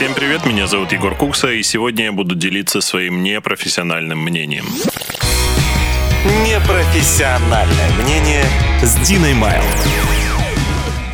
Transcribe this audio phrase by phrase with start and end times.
[0.00, 4.64] Всем привет, меня зовут Егор Кукса, и сегодня я буду делиться своим непрофессиональным мнением.
[6.42, 8.46] Непрофессиональное мнение
[8.82, 9.60] с Диной Майл.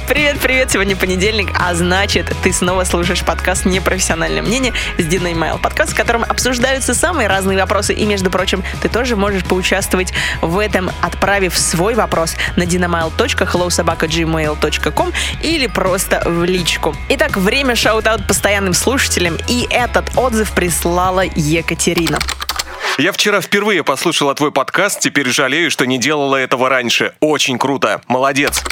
[0.08, 0.70] Привет, привет!
[0.70, 5.58] Сегодня понедельник, а значит, ты снова слушаешь подкаст «Непрофессиональное мнение» с Диной Майл.
[5.58, 7.92] Подкаст, в котором обсуждаются самые разные вопросы.
[7.92, 15.66] И, между прочим, ты тоже можешь поучаствовать в этом, отправив свой вопрос на dinamail.hellosobaka.gmail.com или
[15.66, 16.94] просто в личку.
[17.08, 19.36] Итак, время shout-out постоянным слушателям.
[19.48, 22.20] И этот отзыв прислала Екатерина.
[22.96, 27.12] Я вчера впервые послушала твой подкаст, теперь жалею, что не делала этого раньше.
[27.18, 28.02] Очень круто.
[28.06, 28.62] Молодец.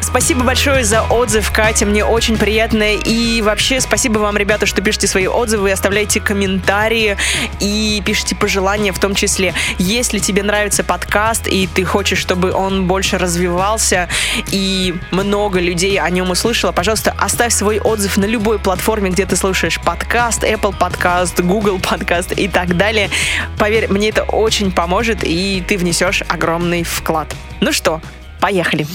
[0.00, 1.84] Спасибо большое за отзыв, Катя.
[1.84, 2.94] Мне очень приятно.
[2.94, 7.16] И вообще спасибо вам, ребята, что пишете свои отзывы, оставляете комментарии
[7.60, 9.54] и пишите пожелания в том числе.
[9.78, 14.08] Если тебе нравится подкаст и ты хочешь, чтобы он больше развивался
[14.50, 19.36] и много людей о нем услышало, пожалуйста, оставь свой отзыв на любой платформе, где ты
[19.36, 23.10] слушаешь подкаст, Apple подкаст, Google подкаст и так далее.
[23.58, 27.34] Поверь, мне это очень поможет, и ты внесешь огромный вклад.
[27.60, 28.00] Ну что,
[28.40, 28.86] поехали.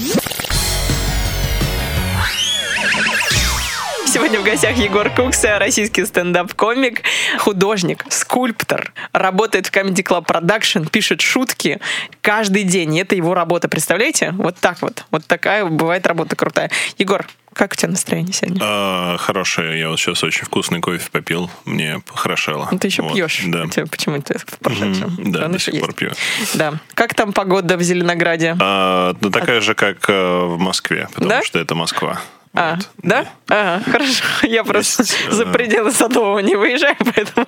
[4.13, 7.01] Сегодня в гостях Егор Кукса, российский стендап-комик,
[7.39, 8.91] художник, скульптор.
[9.13, 11.79] Работает в Comedy Club Production, пишет шутки
[12.21, 12.93] каждый день.
[12.95, 14.31] И это его работа, представляете?
[14.37, 15.05] Вот так вот.
[15.11, 16.69] Вот такая бывает работа крутая.
[16.97, 18.59] Егор, как у тебя настроение сегодня?
[18.61, 19.79] А, хорошее.
[19.79, 21.49] Я вот сейчас очень вкусный кофе попил.
[21.63, 22.67] Мне похорошело.
[22.69, 23.41] Ну, ты еще Вот, пьешь.
[23.45, 23.67] Да.
[23.67, 25.13] Тебя почему ты прошедшем?
[25.17, 25.97] Мгм, Да, Он до сих пор есть.
[25.97, 26.11] пью.
[26.55, 26.73] Да.
[26.95, 28.57] Как там погода в Зеленограде?
[28.59, 31.43] А, ну, такая же, как э, в Москве, потому Да?
[31.43, 32.19] что это Москва.
[32.53, 32.89] А, Вот.
[33.02, 33.25] да?
[33.47, 34.23] Ага, хорошо.
[34.44, 37.47] Я просто Есть, за э, пределы Садового не выезжаю, поэтому...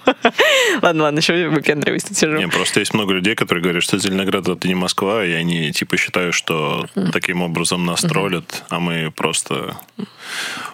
[0.82, 2.38] Ладно, ладно, еще выпендриваюсь, тут сижу.
[2.38, 5.98] Не, просто есть много людей, которые говорят, что Зеленоград это не Москва, и они типа
[5.98, 9.76] считают, что таким образом нас троллят, а мы просто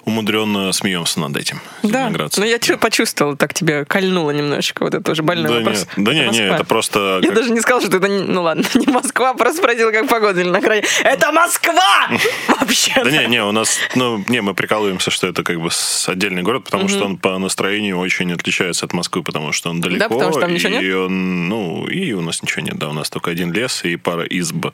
[0.06, 1.60] умудренно смеемся над этим.
[1.84, 5.78] Да, но я чё почувствовала, так тебе кольнуло немножечко, вот это тоже больной Да вопрос.
[5.98, 7.20] нет, да не, не, это просто...
[7.24, 10.34] Я даже не сказала, что это, не- ну ладно, не Москва, просто спросила, как погода
[10.34, 10.86] в Зеленограде.
[11.04, 12.10] Это Москва!
[12.48, 12.94] Вообще.
[13.04, 15.70] Да не, не, у нас, ну, не, мы прикалываемся, что это как бы
[16.08, 20.10] отдельный город, потому что он по настроению очень отличается от Москвы, потому что он далеко.
[20.10, 20.96] потому что там ничего и нет?
[20.96, 24.24] он, ну, и у нас ничего нет, да, у нас только один лес и пара
[24.24, 24.68] изб.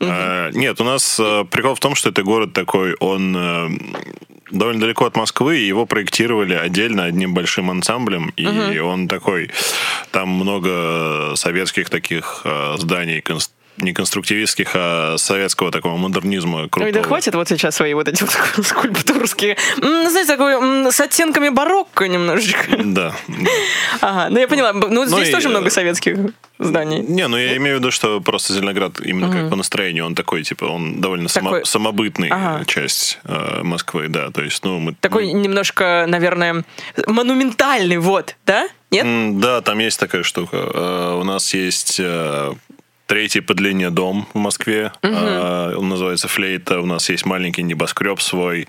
[0.00, 3.68] А, нет, у нас э, прикол в том, что это город такой, он э,
[4.50, 9.50] довольно далеко от Москвы, и его проектировали отдельно одним большим ансамблем, и он такой,
[10.10, 13.50] там много советских таких э, зданий, конс-
[13.80, 16.86] не конструктивистских, а советского такого модернизма крутого.
[16.86, 18.32] Ой, да хватит вот сейчас свои вот эти вот
[18.66, 19.56] скульптурские.
[19.82, 22.76] М, Знаете, такой с оттенками барокко немножечко.
[22.84, 23.14] Да.
[24.00, 24.72] Ага, ну я поняла.
[24.72, 26.16] Ну здесь и, тоже э, много советских
[26.58, 27.00] зданий.
[27.00, 30.42] Не, ну я имею в виду, что просто Зеленоград именно как по настроению, он такой,
[30.42, 32.64] типа, он довольно самобытный Ага.
[32.66, 34.94] часть э, Москвы, да, то есть, ну, мы...
[34.94, 36.64] Такой немножко, наверное,
[37.06, 38.68] монументальный, вот, да?
[38.90, 39.40] Нет?
[39.40, 40.56] Да, там есть такая штука.
[40.56, 42.54] Э, У нас есть э,
[43.08, 44.92] третий по длине дом в Москве.
[45.02, 46.80] Э, Он называется Флейта.
[46.80, 48.68] У нас есть маленький небоскреб свой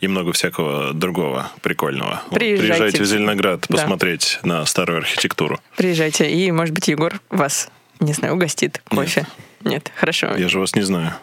[0.00, 2.22] и много всякого другого прикольного.
[2.28, 2.66] Вот, Приезжайте.
[2.74, 3.76] Приезжайте в Зеленоград Да.
[3.76, 5.58] посмотреть на старую архитектуру.
[5.76, 9.26] Приезжайте, и, может быть, Егор вас, не знаю, угостит кофе.
[9.64, 10.36] Нет, хорошо.
[10.36, 11.14] Я же вас не знаю.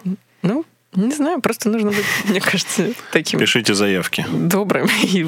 [0.42, 4.26] Ну, не знаю, просто нужно быть, мне кажется, таким Пишите заявки.
[4.30, 5.28] добрым и,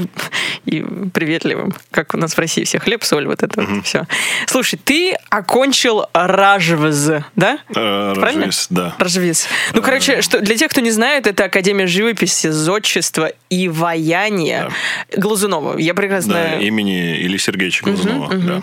[0.65, 0.81] и
[1.13, 4.05] приветливым, как у нас в России все хлеб, соль, вот это вот все.
[4.45, 7.59] Слушай, ты окончил Ражвз, да?
[7.75, 8.13] Э?
[8.15, 8.95] Рождество, да.
[8.97, 9.47] Рожвиз.
[9.73, 14.71] Ну, короче, что, для тех, кто не знает, это Академия живописи, зодчества и ваяния
[15.15, 15.77] Глазунова.
[15.77, 16.33] Я прекрасно...
[16.33, 18.33] Да, имени Ильи Сергеевича Глазунова.
[18.35, 18.61] да.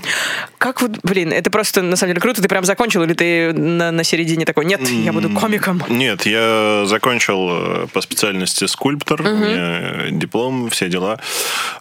[0.59, 2.43] Как вот, блин, это просто на самом деле круто.
[2.43, 5.83] Ты прям закончил, или ты на, на середине такой, нет, я буду комиком.
[5.89, 11.19] Нет, я закончил э, по специальности скульптор, у меня диплом, все дела.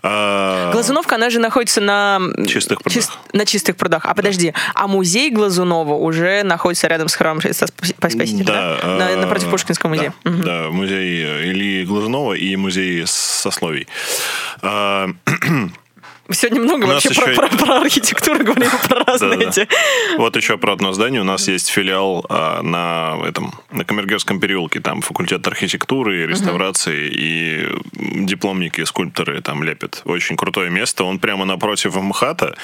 [0.01, 2.19] А, Глазуновка, она же находится на...
[2.47, 3.03] Чистых прудах.
[3.31, 4.05] на чистых прудах.
[4.05, 8.77] А подожди, а музей Глазунова уже находится рядом с храмом Христа Спас- Спасителя, да?
[8.81, 10.13] Да, На- э, напротив Пушкинского музея.
[10.23, 10.41] Да, Мгм.
[10.43, 13.87] да, музей Ильи Глазунова и музей сословий.
[14.63, 15.09] А,
[16.31, 19.49] Сегодня много вообще про, еще- про- про архитектуру говорим, про разные Да-да.
[19.49, 19.67] эти.
[20.17, 21.19] Вот еще про одно здание.
[21.21, 24.79] У нас есть филиал а, на этом на Камергерском переулке.
[24.79, 27.67] Там факультет архитектуры, реставрации и
[28.25, 30.01] дипломники, скульпторы там лепят.
[30.05, 31.03] Очень крутое место.
[31.03, 32.55] Он прямо напротив МХАТа.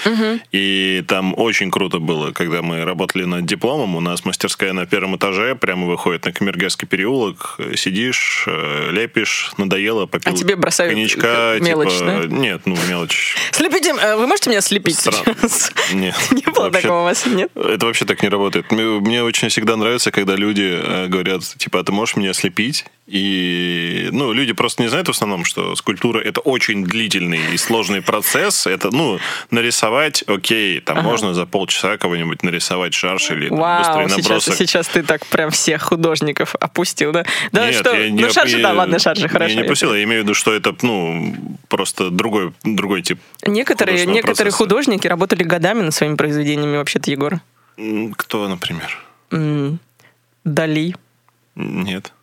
[0.53, 3.95] И там очень круто было, когда мы работали над дипломом.
[3.95, 7.59] У нас мастерская на первом этаже, прямо выходит на Камергерский переулок.
[7.75, 11.57] Сидишь, э, лепишь, надоело, попил А тебе бросают коньячка.
[11.59, 12.25] мелочь, типа, да?
[12.27, 13.35] Нет, ну мелочь.
[13.51, 15.23] Слепите, э, вы можете меня слепить Странно.
[15.41, 15.71] сейчас?
[15.93, 16.15] Нет.
[16.31, 17.51] Не было Вообще- такого у вас, нет?
[17.55, 18.71] Это вообще так не работает.
[18.71, 22.85] Мне, мне очень всегда нравится, когда люди э, говорят, типа, а ты можешь меня ослепить?
[23.09, 28.03] И, ну, люди просто не знают в основном, что скульптура это очень длительный и сложный
[28.03, 28.67] процесс.
[28.67, 29.19] Это, ну,
[29.49, 31.07] нарисовать, окей, там ага.
[31.07, 34.53] можно за полчаса кого-нибудь нарисовать шарш или Вау, быстрый набросок.
[34.53, 37.25] Сейчас, сейчас ты так прям всех художников опустил, да?
[37.51, 37.95] Да, Нет, что?
[37.95, 39.55] Я не, ну, шаржи, я, да, ладно, шаржи, хорошо.
[39.55, 41.35] Я не опустил, я имею в виду, что это, ну,
[41.67, 44.57] просто другой, другой тип Некоторые, некоторые процесса.
[44.57, 47.39] художники работали годами над своими произведениями, вообще-то, Егор.
[48.17, 48.99] Кто, например?
[50.43, 50.95] Дали.
[51.55, 52.13] Нет.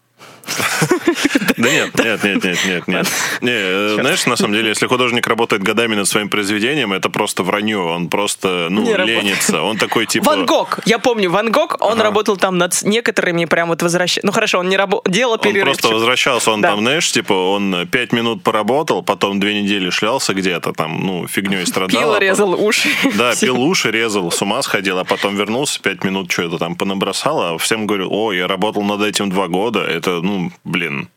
[1.57, 3.07] Да нет, нет, нет, нет, нет, нет.
[3.41, 7.43] Не, э, знаешь, на самом деле, если художник работает годами над своим произведением, это просто
[7.43, 7.79] вранье.
[7.79, 9.63] Он просто, ну, ленится.
[9.63, 10.27] Он такой типа...
[10.27, 10.81] Ван Гог.
[10.85, 14.19] Я помню, Ван Гог, он работал там над некоторыми прям вот возвращ...
[14.23, 15.69] Ну хорошо, он не работал, делал перерыв.
[15.69, 20.35] Он просто возвращался, он там, знаешь, типа, он пять минут поработал, потом две недели шлялся
[20.35, 22.01] где-то там, ну, фигней страдал.
[22.01, 22.89] Пил, резал уши.
[23.15, 27.55] Да, пил уши, резал, с ума сходил, а потом вернулся, пять минут что-то там понабросал,
[27.55, 31.09] а всем говорю, о, я работал над этим два года, это, ну, блин,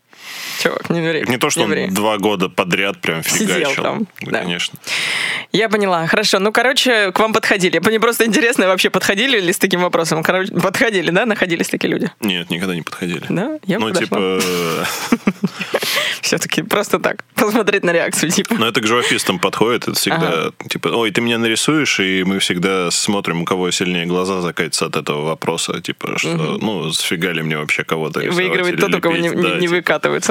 [0.61, 1.23] Чувак, не ври.
[1.27, 3.69] Не то, что не он два года подряд прям фигачил.
[3.69, 4.07] Сидел там.
[4.21, 4.41] Да.
[4.41, 4.77] Конечно.
[5.51, 6.06] Я поняла.
[6.07, 6.39] Хорошо.
[6.39, 7.79] Ну, короче, к вам подходили.
[7.79, 10.21] Мне просто интересно, вообще подходили ли с таким вопросом?
[10.23, 11.25] Короче, подходили, да?
[11.25, 12.11] Находились такие люди?
[12.19, 13.23] Нет, никогда не подходили.
[13.29, 13.59] Да?
[13.65, 14.41] Я Ну, типа...
[16.21, 17.23] Все-таки просто так.
[17.35, 18.56] Посмотреть на реакцию, типа.
[18.59, 19.83] Ну, это к живописцам подходит.
[19.83, 24.41] Это всегда, типа, ой, ты меня нарисуешь, и мы всегда смотрим, у кого сильнее глаза
[24.41, 25.81] закатятся от этого вопроса.
[25.81, 29.39] Типа, что, ну, сфига ли мне вообще кого-то Выигрывает тот, у кого не, лепить?
[29.39, 29.44] не-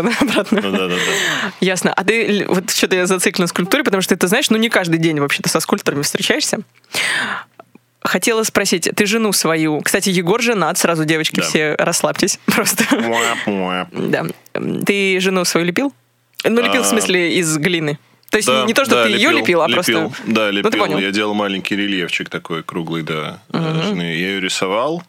[0.02, 0.60] Да, обратно.
[0.62, 1.52] Ну, да, да, да.
[1.60, 1.92] Ясно.
[1.92, 4.98] А ты, вот что-то я зациклен на скульптуре, потому что ты знаешь, ну не каждый
[4.98, 6.58] день вообще-то со скульпторами встречаешься.
[8.00, 9.80] Хотела спросить, ты жену свою...
[9.80, 11.42] Кстати, Егор женат, сразу, девочки, Да.
[11.42, 12.84] все расслабьтесь просто.
[13.92, 14.24] Да.
[14.86, 15.92] Ты жену свою лепил?
[16.44, 17.98] Ну, лепил в А, смысле из глины.
[18.30, 20.12] То есть Да, не то, что да, ты ее лепил, а просто...
[20.26, 20.70] Да, Ну, ты лепил.
[20.84, 20.98] понял.
[20.98, 24.02] Я делал маленький рельефчик такой круглый, да, жены.
[24.02, 25.02] Я ее рисовал,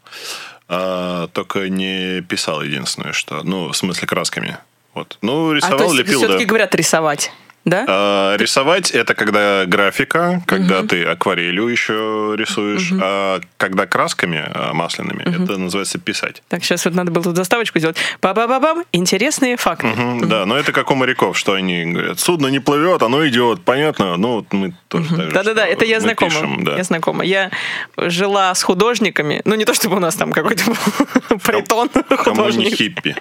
[0.68, 3.44] а, только не писал единственное, что...
[3.44, 4.58] Ну, в смысле, красками.
[5.00, 5.18] Вот.
[5.22, 6.28] Ну, А то рисовал, есть лепил, да.
[6.28, 7.32] все-таки говорят рисовать,
[7.66, 7.86] да?
[7.88, 15.22] А, рисовать это когда графика, когда ты акварелью еще рисуешь, а когда красками а, масляными,
[15.24, 16.42] это называется писать.
[16.48, 17.98] Так, сейчас вот надо было тут заставочку сделать.
[18.22, 19.88] Ба-ба-ба-бам, интересные факты.
[19.88, 23.62] Мгм, Да, но это как у моряков, что они говорят, судно не плывет, оно идет,
[23.62, 24.18] понятно?
[24.18, 26.32] Ну, вот мы тоже так же, Да-да-да, это я знакома.
[26.32, 26.78] пишем, да.
[26.78, 27.24] Я знакома.
[27.24, 27.52] Я
[27.98, 29.42] жила с художниками.
[29.46, 32.76] Ну, не то чтобы у нас там какой-то был притон художник.
[32.76, 33.16] хиппи.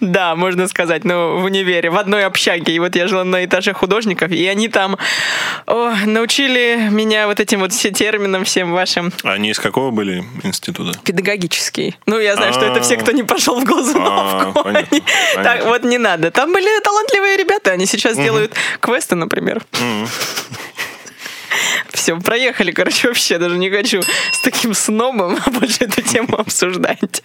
[0.00, 2.74] Да, можно сказать, но в универе, в одной общаге.
[2.74, 4.96] И вот я жила на этаже художников, и они там
[5.66, 10.24] о, научили меня вот этим вот все терминам, всем вашим А Они из какого были
[10.42, 10.98] института?
[11.04, 11.96] педагогический.
[12.06, 14.60] Ну, я знаю, что это все, кто не пошел в Глазуновку.
[14.64, 15.42] А.
[15.42, 16.30] Так, вот не надо.
[16.30, 19.62] Там были талантливые ребята, они сейчас делают квесты, например.
[21.92, 24.02] Все, проехали, короче, вообще даже не хочу
[24.32, 27.22] с таким снобом больше эту тему обсуждать.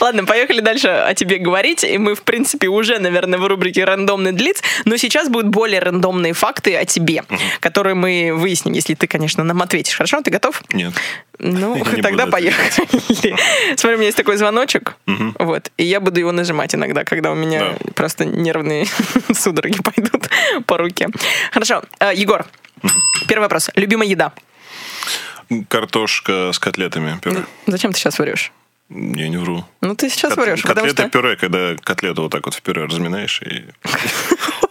[0.00, 1.84] Ладно, поехали дальше о тебе говорить.
[1.84, 6.32] И мы, в принципе, уже, наверное, в рубрике «Рандомный длиц», но сейчас будут более рандомные
[6.32, 7.24] факты о тебе,
[7.60, 9.96] которые мы выясним, если ты, конечно, нам ответишь.
[9.96, 10.20] Хорошо?
[10.22, 10.62] Ты готов?
[10.72, 10.92] Нет.
[11.38, 12.70] Ну, тогда поехали.
[13.76, 14.96] Смотри, у меня есть такой звоночек,
[15.38, 18.86] вот, и я буду его нажимать иногда, когда у меня просто нервные
[19.34, 20.28] судороги пойдут
[20.66, 21.08] по руке.
[21.52, 22.44] Хорошо, Э, Егор,
[23.28, 23.70] первый вопрос.
[23.74, 24.32] Любимая еда?
[25.68, 27.44] Картошка с котлетами пюре.
[27.66, 28.52] Зачем ты сейчас врешь?
[28.88, 29.64] Я не вру.
[29.80, 31.10] Ну, ты сейчас Кот- врешь, потому Котлеты что...
[31.10, 33.64] пюре, когда котлету вот так вот в пюре разминаешь и...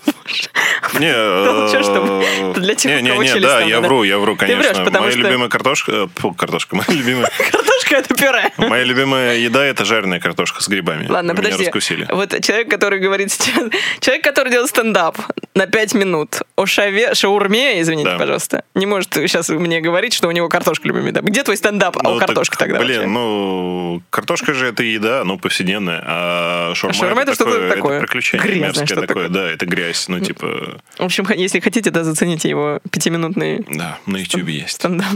[1.00, 4.58] Не, э, для тех, не, не, кого не, да, я вру, я вру, Ты врешь,
[4.66, 4.86] конечно.
[4.86, 8.52] потому Моя что- любимая картошка, э, фу, картошка, моя любимая, Картошка— это пюре.
[8.58, 11.08] моя любимая еда это жареная картошка с грибами.
[11.08, 11.66] Ладно, меня подожди.
[11.66, 12.08] раскусили.
[12.12, 13.70] Вот человек, который говорит сейчас...
[14.00, 15.18] Человек, который делает стендап
[15.54, 18.18] на 5 минут о шаве, шаурме, извините, Да.
[18.18, 21.22] пожалуйста, не может сейчас мне говорить, что у него картошка любимая еда.
[21.22, 23.08] Где твой стендап Ну, о картошке тогда Блин, вообще?
[23.10, 27.98] ну, картошка же это еда, ну, повседневная, а шаурма, шаурма это что-то такое.
[27.98, 29.28] Это приключение Грязное мерзкое такое.
[29.30, 34.18] да, это грязь, ну, типа, В общем, если хотите, да, зацените его пятиминутный да, на
[34.18, 34.76] YouTube есть.
[34.76, 35.08] стендап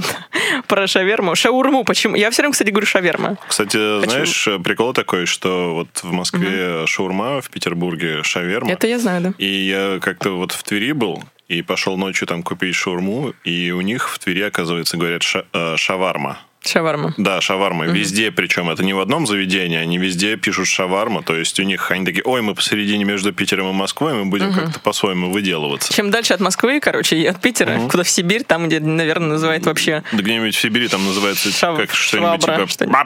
[0.67, 1.35] про шаверму.
[1.35, 2.15] Шаурму, почему?
[2.15, 3.37] Я все время, кстати, говорю шаверма.
[3.47, 8.71] Кстати, знаешь, прикол такой, что вот в Москве шаурма, в Петербурге шаверма.
[8.71, 9.33] Это я знаю, да.
[9.37, 13.81] И я как-то вот в Твери был, и пошел ночью там купить шаурму, и у
[13.81, 16.39] них в Твери, оказывается, говорят ша- э, шаварма.
[16.69, 17.13] Шаварма.
[17.17, 17.85] Да, шаварма.
[17.85, 21.23] Везде, причем это не в одном заведении, они везде пишут шаварма.
[21.23, 24.53] То есть у них они такие, ой, мы посередине между Питером и Москвой, мы будем
[24.53, 25.93] как-то по-своему выделываться.
[25.93, 29.65] Чем дальше от Москвы, короче, и от Питера, куда в Сибирь, там, где, наверное, называют
[29.65, 30.03] вообще...
[30.11, 33.05] Да где-нибудь в Сибири там называется Шав- как что-нибудь типа...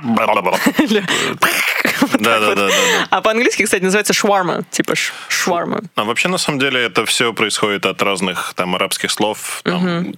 [2.20, 2.70] Да-да-да.
[3.10, 4.64] А по-английски, кстати, называется шварма.
[4.72, 4.94] Типа
[5.28, 5.82] шварма.
[5.96, 9.62] А вообще, на самом деле, это все происходит от разных там арабских слов,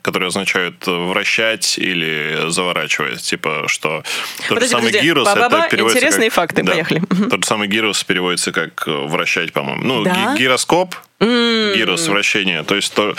[0.01, 3.33] которые означают вращать или заворачивать.
[3.37, 4.03] Типа, что
[4.37, 5.11] тот Подожди, же самый подожди.
[5.13, 6.71] Ба-ба-ба, это переводится интересные как- факты, да.
[6.71, 7.01] поехали.
[7.29, 9.81] Тот же самый гирос переводится как э, вращать, по-моему.
[9.83, 10.35] Ну, Да?
[10.37, 12.63] гироскоп, гирос, вращение.
[12.63, 13.15] То есть то,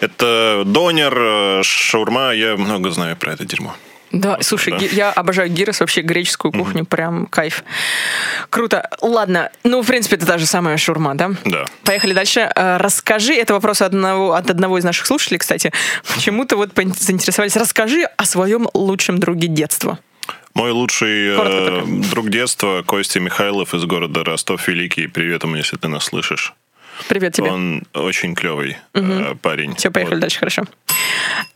[0.00, 3.74] это донер, э, шаурма, я много знаю про это дерьмо.
[4.12, 4.84] Да, слушай, да.
[4.86, 7.62] я обожаю гирос, вообще греческую кухню, прям кайф.
[8.48, 8.88] Круто.
[9.00, 11.30] Ладно, ну, в принципе, это та же самая шурма, да?
[11.44, 11.64] Да.
[11.84, 12.50] Поехали дальше.
[12.54, 15.72] Э, Расскажи, это вопрос одного, от одного из наших слушателей, кстати.
[16.14, 17.56] Почему-то вот заинтересовались.
[17.56, 19.98] Расскажи о своем лучшем друге детства.
[20.54, 25.06] Мой лучший э, друг детства Костя Михайлов из города Ростов Великий.
[25.06, 26.54] Привет ему, если ты нас слышишь.
[27.08, 27.50] Привет тебе.
[27.50, 29.74] Он очень клевый э, парень.
[29.76, 30.20] Все, поехали Вот.
[30.20, 30.64] дальше, хорошо.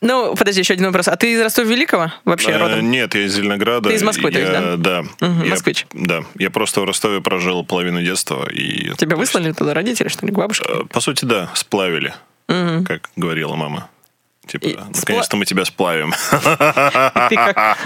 [0.00, 1.08] Ну, подожди, еще один вопрос.
[1.08, 2.90] А ты из Ростова Великого вообще Э, родом?
[2.90, 3.88] Нет, я из Зеленограда.
[3.88, 5.02] Ты из Москвы, то есть, Я- да?
[5.20, 5.86] Мгм, Я- москвич.
[5.92, 6.24] Да.
[6.38, 8.48] Я просто в Ростове прожил половину детства.
[8.50, 10.66] И, Тебя выслали туда родители, что ли, к бабушке?
[10.68, 12.14] Э, По сути, да, сплавили,
[12.46, 13.88] как говорила мама.
[14.46, 16.12] Типа, И наконец-то мы тебя сплавим.
[16.30, 17.78] Ты как,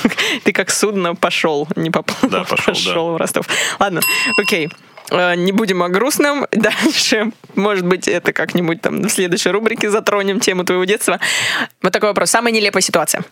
[0.44, 3.46] ты как судно пошел, не поплыл, Да, пошел, пошел в Ростов.
[3.78, 4.00] Ладно,
[4.38, 4.66] окей.
[4.68, 4.70] Э,
[5.10, 6.46] Не будем о грустном.
[6.52, 11.20] Дальше, может быть, это как-нибудь там в следующей рубрике затронем тему твоего детства.
[11.82, 12.30] Вот такой вопрос.
[12.30, 13.24] Самая нелепая ситуация,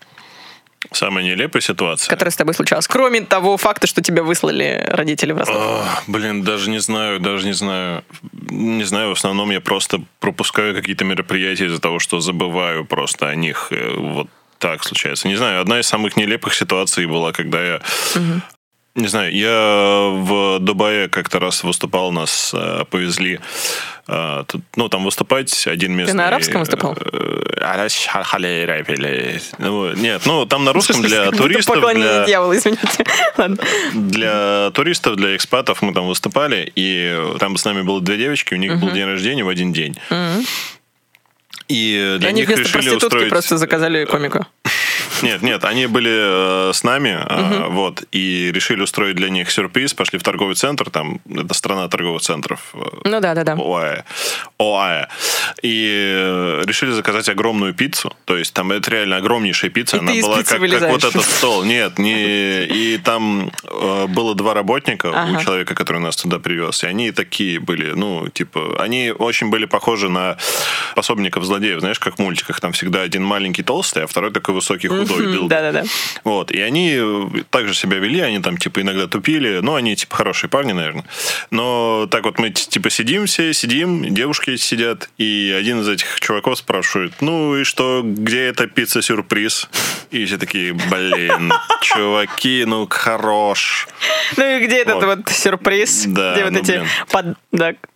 [0.92, 2.08] Самая нелепая ситуация.
[2.10, 5.56] которая с тобой случалась, кроме того факта, что тебя выслали родители в Ростов.
[5.58, 8.04] Ах, блин, даже не знаю, даже не знаю.
[8.50, 13.34] Не знаю, в основном я просто пропускаю какие-то мероприятия из-за того, что забываю просто о
[13.34, 13.68] них.
[13.70, 14.28] Э, Вот
[14.58, 15.28] так случается.
[15.28, 17.80] Не знаю, одна из самых нелепых ситуаций была, когда я...
[18.96, 23.40] Не знаю, я в Дубае как-то раз выступал, нас э, повезли,
[24.06, 26.14] э, тут, ну, там выступать один местный...
[26.14, 26.96] на арабском выступал?
[26.96, 27.56] э,
[29.58, 33.04] Ну, Нет, ну, там на русском для будто туристов, для дьяволу, извините.
[33.94, 38.58] Для туристов, для экспатов мы там выступали, и там с нами было две девочки, у
[38.58, 39.96] них был день рождения в один день.
[41.66, 43.28] И И для них вместо решили проститутки устроить...
[43.30, 44.46] просто заказали комика.
[45.24, 49.94] Нет, нет, они были э, с нами, а, вот, и решили устроить для них сюрприз,
[49.94, 53.52] пошли в торговый центр, там, это страна торговых центров, э, Ну да, да, да.
[53.54, 54.02] ОАЭ.
[54.58, 55.06] ОАЭ.
[55.62, 58.14] И э, решили заказать огромную пиццу.
[58.24, 59.96] То есть там это реально огромнейшая пицца.
[59.96, 60.92] И Она была как, как вылезаешь.
[60.92, 61.64] вот этот стол.
[61.64, 62.64] Нет, не...
[62.64, 65.38] И там э, было два работника Ага.
[65.38, 66.84] у человека, который нас туда привез.
[66.84, 70.36] И они такие были, ну, типа, они очень были похожи на
[70.94, 71.80] пособников злодеев.
[71.80, 72.60] Знаешь, как в мультиках.
[72.60, 75.13] Там всегда один маленький толстый, а второй такой высокий худой.
[75.23, 75.49] Дылда.
[75.49, 75.85] Да-да-да.
[76.25, 80.16] Вот, и они э, также себя вели, они там, типа, иногда тупили, ну, они, типа,
[80.16, 81.04] хорошие парни, наверное.
[81.50, 86.59] Но так вот мы, типа, сидим все, сидим, девушки сидят, и один из этих чуваков
[86.59, 89.68] спрашивает, ну, и что, где эта пицца-сюрприз?
[90.11, 91.52] И все такие, блин,
[91.83, 93.88] чуваки, ну, хорош.
[94.37, 95.28] Ну и где этот Вот.
[95.28, 96.04] сюрприз?
[96.06, 97.37] Да, Где вот ну, эти под...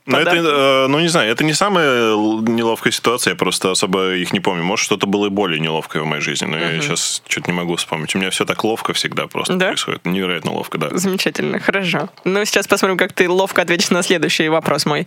[0.09, 4.15] да, Ну, это, э, ну, не знаю, это не самая неловкая ситуация, я просто особо
[4.15, 4.65] их не помню.
[4.65, 7.77] Может, что-то было и более неловкое в моей жизни, но я сейчас что-то не могу
[7.77, 8.15] вспомнить.
[8.15, 9.67] У меня все так ловко всегда просто Да?
[9.69, 10.05] происходит.
[10.07, 10.89] Невероятно ловко, да.
[10.93, 12.09] Замечательно, хорошо.
[12.25, 15.07] Ну, сейчас посмотрим, как ты ловко ответишь на следующий вопрос мой.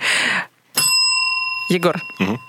[1.69, 1.95] Егор,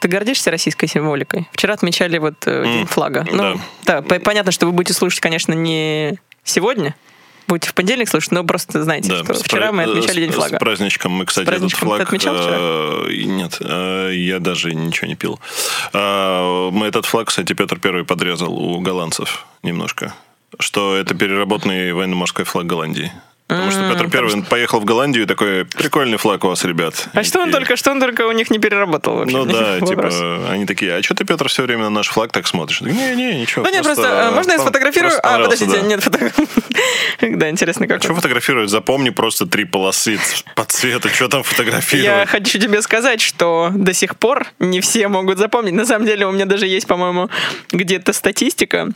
[0.01, 1.47] ты гордишься российской символикой?
[1.53, 3.25] Вчера отмечали вот э, День М, флага.
[3.31, 6.97] Ну, да, по- понятно, что вы будете слушать, конечно, не сегодня,
[7.47, 10.31] будете в понедельник слушать, но просто знаете, Да, что с вчера мы отмечали с- День
[10.33, 10.57] флага.
[10.57, 12.09] С праздничком мы, кстати, праздничком ты этот флаг...
[12.09, 12.57] отмечал вчера?
[13.09, 15.41] э, Нет, э, я даже ничего не пил.
[15.93, 20.15] Мы этот флаг, кстати, Петр Первый подрезал у голландцев немножко.
[20.59, 23.11] Что это переработанный военно-морской флаг Голландии.
[23.49, 27.09] Потому что Петр Первый поехал в Голландию и такой, прикольный флаг у вас, ребят.
[27.13, 29.37] А И что он такие, только, что он только у них не переработал вообще?
[29.37, 30.15] Ну да, Вопрос.
[30.15, 32.81] типа, они такие, а что ты, Петр, все время на наш флаг так смотришь?
[32.81, 33.65] Не-не, ничего.
[33.65, 35.11] Ну нет, просто, э, можно я сфотографирую?
[35.11, 35.81] просто А, подождите, да.
[35.83, 36.47] нет фотографии.
[37.21, 38.17] Да, интересно, как Что это.
[38.17, 38.71] фотографировать?
[38.71, 40.19] Запомни просто три полосы
[40.57, 41.09] по цвету.
[41.11, 42.29] Что там Я фотографировать?
[42.29, 45.75] хочу тебе сказать, что до сих пор не все могут запомнить.
[45.75, 47.29] На самом деле у меня даже есть, по-моему,
[47.71, 48.89] где-то статистика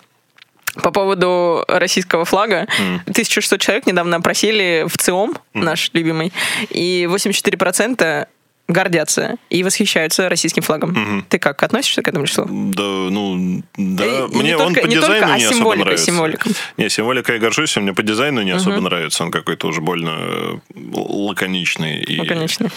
[0.83, 2.67] по поводу российского флага.
[3.07, 6.33] 1600 человек недавно опросили в ЦИОМ, наш любимый,
[6.71, 8.27] и 84%
[8.69, 11.25] гордятся и восхищаются российским флагом.
[11.29, 12.47] Ты как, относишься к этому числу?
[12.47, 14.05] Да, ну, да.
[14.05, 16.05] И- и мне не он только- по не дизайну только, а не особо нравится.
[16.05, 16.51] символика.
[16.77, 19.23] Не, символика я горжусь, он мне по дизайну не особо нравится.
[19.23, 20.55] Он какой-то уже больно э,
[20.95, 22.01] лаконичный.
[22.03, 22.69] И, Ну, конечно.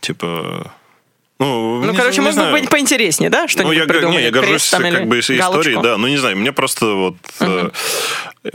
[0.00, 0.72] Типа...
[1.38, 2.56] Ну, Ну, короче, можно знаю.
[2.56, 3.42] быть поинтереснее, да?
[3.42, 4.16] Ну, Что-нибудь я, г- придумали?
[4.18, 5.34] не, я горжусь Крест там как бы галочку?
[5.34, 5.98] историей, да.
[5.98, 7.16] Ну, не знаю, мне просто вот...
[7.40, 7.70] э,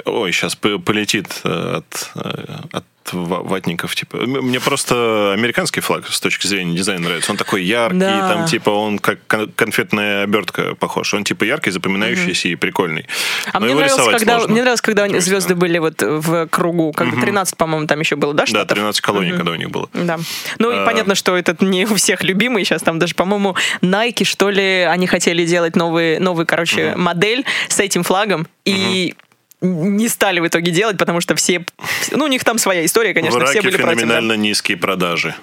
[0.06, 4.18] ой, сейчас полетит э, от, э, от ва- ватников, типа.
[4.18, 7.32] Мне просто американский флаг с точки зрения дизайна нравится.
[7.32, 8.30] Он такой яркий, Да.
[8.34, 11.14] там, типа, он как кон- конфетная обертка похож.
[11.14, 13.08] Он, типа, яркий, запоминающийся и прикольный.
[13.52, 14.52] А Но мне нравилось, когда, сложно.
[14.54, 15.60] мне нравилось, когда другой звезды стороны.
[15.60, 16.94] были вот в кругу.
[16.94, 18.76] Как бы 13, по-моему, там еще было, да, Да, штатов?
[18.78, 19.90] 13 колоний, когда у них было.
[19.94, 20.18] Да.
[20.60, 20.86] Ну и А.
[20.86, 22.64] понятно, что этот не у всех любимый.
[22.64, 27.80] Сейчас там даже, по-моему, Nike, что ли, они хотели делать новый, новый короче, модель с
[27.80, 28.48] этим флагом.
[28.64, 29.16] И
[29.62, 31.64] не стали в итоге делать, потому что все...
[32.12, 33.96] Ну, у них там своя история, конечно, в Ираке все были против.
[33.96, 34.02] да.
[34.02, 35.36] феноменально низкие продажи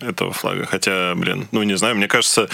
[0.00, 0.66] этого флага.
[0.66, 2.48] Хотя, блин, ну не знаю, мне кажется,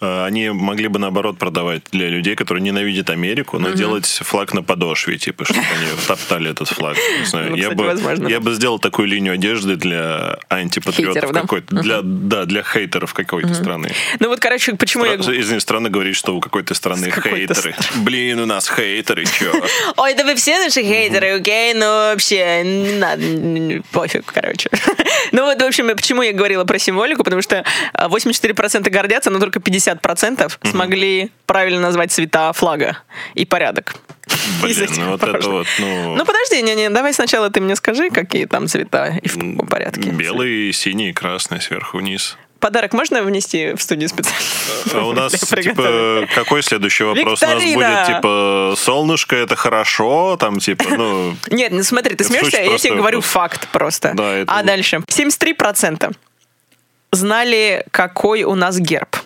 [0.00, 4.62] э, они могли бы наоборот продавать для людей, которые ненавидят Америку, но делать флаг на
[4.62, 6.96] подошве, типа, чтобы они топтали этот флаг.
[7.18, 8.44] Не знаю, Ну, я, кстати, бы, возможно, я да.
[8.44, 11.40] бы сделал такую линию одежды для антипатриотов Хейтеров, да?
[11.40, 11.76] какой-то.
[11.76, 13.92] Для, да, для хейтеров какой-то страны.
[14.18, 15.14] Ну вот, короче, почему я...
[15.14, 17.74] Стра- Извини, странно говорить, что у какой-то страны С какой-то хейтеры.
[17.96, 19.52] Блин, у нас хейтеры, чё?
[19.96, 21.74] Ой, да вы все наши хейтеры, окей?
[21.74, 24.70] Ну, вообще, не надо, пофиг, короче.
[25.32, 29.38] Ну вот, в общем, почему я говорила про символику, потому что а, 84% гордятся, но
[29.38, 32.98] только 50% смогли правильно назвать цвета флага
[33.34, 33.94] и порядок.
[34.62, 36.16] Блин, ну вот это вот, ну...
[36.16, 40.10] Ну подожди, не-не, давай сначала ты мне скажи, какие там цвета и в порядке.
[40.10, 42.36] Белый, синий, красный, сверху вниз.
[42.60, 44.40] Подарок можно внести в студию специально?
[44.94, 47.42] А у нас, типа, какой следующий вопрос?
[47.42, 48.04] У нас Викторина!
[48.04, 51.36] будет, типа, солнышко, это хорошо, там, типа, ну...
[51.50, 54.12] Нет, ну смотри, ты смеешься, я тебе говорю факт просто.
[54.14, 55.00] Да, это- А дальше.
[55.08, 56.14] 73%
[57.12, 59.16] знали, какой у нас герб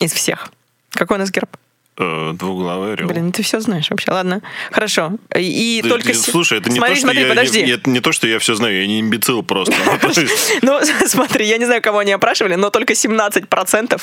[0.00, 0.48] из всех.
[0.90, 1.48] Какой у нас герб?
[1.96, 3.06] Э, Двуглавый орел.
[3.08, 4.10] Блин, ну ты все знаешь вообще.
[4.10, 5.12] Ладно, хорошо.
[5.36, 6.12] И Да, только...
[6.14, 7.62] Слушай, это не смотри, то, что смотри, я, подожди.
[7.62, 9.74] не- это не то, что я все знаю, я не имбецил просто.
[10.62, 14.02] Ну, смотри, я не знаю, кого они опрашивали, но только 17%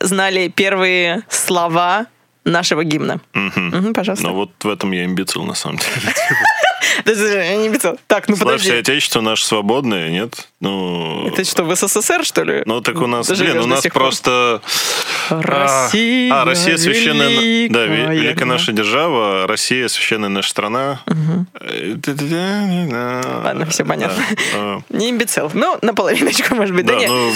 [0.00, 2.06] знали первые слова
[2.44, 3.20] нашего гимна.
[3.94, 4.26] пожалуйста.
[4.26, 6.14] Ну вот в этом я имбецил, на самом деле.
[7.04, 7.98] Слушай, я не писал.
[8.06, 8.70] Так, ну подожди.
[8.70, 10.48] Отечество наше свободное, нет?
[10.60, 11.26] Ну...
[11.28, 12.62] Это что, в СССР, что ли?
[12.66, 14.12] Ну, так у нас, блин, у нас сих пор?
[15.30, 17.28] Россия, А, Россия священная...
[17.28, 18.14] на- Да, ве- великая.
[18.14, 21.00] великая наша держава, Россия священная наша страна.
[21.06, 21.46] Ладно,
[23.44, 24.22] Ладно, всё понятно.
[24.88, 25.50] Не имбецил.
[25.54, 26.86] Ну, наполовиночку, может быть.
[26.86, 27.08] Да, Да, нет.
[27.10, 27.32] ну,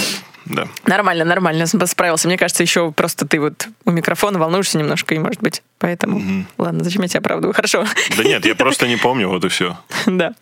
[0.46, 0.68] да.
[0.86, 2.28] Нормально, нормально, сп- справился.
[2.28, 6.44] Мне кажется, еще просто ты вот у микрофона волнуешься немножко, и может быть, поэтому...
[6.58, 7.54] Ладно, зачем я тебя оправдываю?
[7.54, 7.84] Хорошо.
[8.16, 9.78] Да нет, я просто не помню, вот и все.
[10.06, 10.32] Да.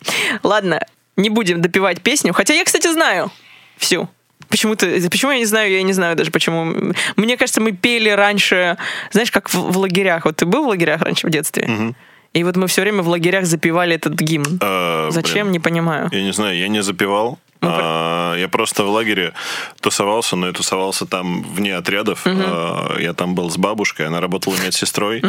[0.43, 0.79] Ладно,
[1.15, 2.33] не будем допивать песню.
[2.33, 3.31] Хотя я, кстати, знаю
[3.77, 4.09] всю.
[4.53, 6.93] Почему-то, почему я не знаю, я не знаю даже почему.
[7.15, 8.77] Мне кажется, мы пели раньше,
[9.11, 10.25] знаешь, как в, в лагерях.
[10.25, 11.95] Вот ты был в лагерях раньше в детстве?
[12.33, 14.59] И вот мы все время в лагерях запевали этот гимн.
[14.61, 16.09] А, Зачем, не понимаю.
[16.11, 17.39] Я не знаю, я не запивал.
[17.61, 19.33] Ну, А, я просто в лагере
[19.81, 22.21] тусовался, но я тусовался там вне отрядов.
[22.25, 25.23] А, я там был с бабушкой, она работала медсестрой,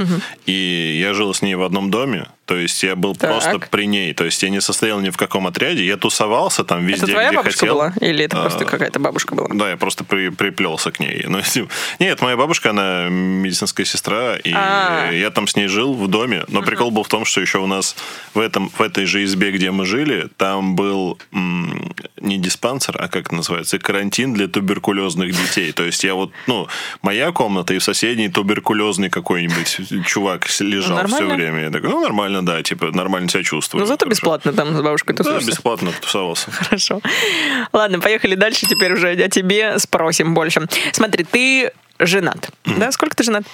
[0.45, 2.27] и я жил с ней в одном доме.
[2.47, 3.31] То есть я был Так.
[3.31, 4.13] просто при ней.
[4.15, 5.85] То есть я не состоял ни в каком отряде.
[5.85, 7.75] Я тусовался там везде, Это твоя где бабушка хотел.
[7.75, 7.93] была?
[8.01, 9.49] Или это просто А, какая-то бабушка была?
[9.53, 11.25] Да, я просто при, приплелся к ней.
[11.27, 15.11] Ну, типа, нет, моя бабушка, она медицинская сестра, и А.
[15.13, 16.45] я там с ней жил в доме.
[16.49, 17.97] Но прикол был в том, что еще у нас
[18.35, 23.09] в, этом, в этой же избе, где мы жили, там был м, не диспансер, а
[23.09, 25.73] как это называется, карантин для туберкулезных детей.
[25.73, 26.69] То есть я вот, ну,
[27.03, 31.65] моя комната и в соседней туберкулезный какой-нибудь чувак лежал все время.
[31.65, 33.81] Я такой, ну, нормально, да, типа, нормально себя чувствую.
[33.81, 34.11] Ну, зато Хорошо.
[34.11, 35.51] бесплатно там с бабушкой Да, тусуешься.
[35.51, 36.51] бесплатно тусовался.
[36.53, 37.01] Хорошо.
[37.73, 38.67] Ладно, поехали дальше.
[38.67, 40.63] Теперь уже о тебе спросим больше.
[40.93, 42.51] Смотри, ты женат.
[42.65, 42.91] Да?
[42.93, 43.45] Сколько ты женат?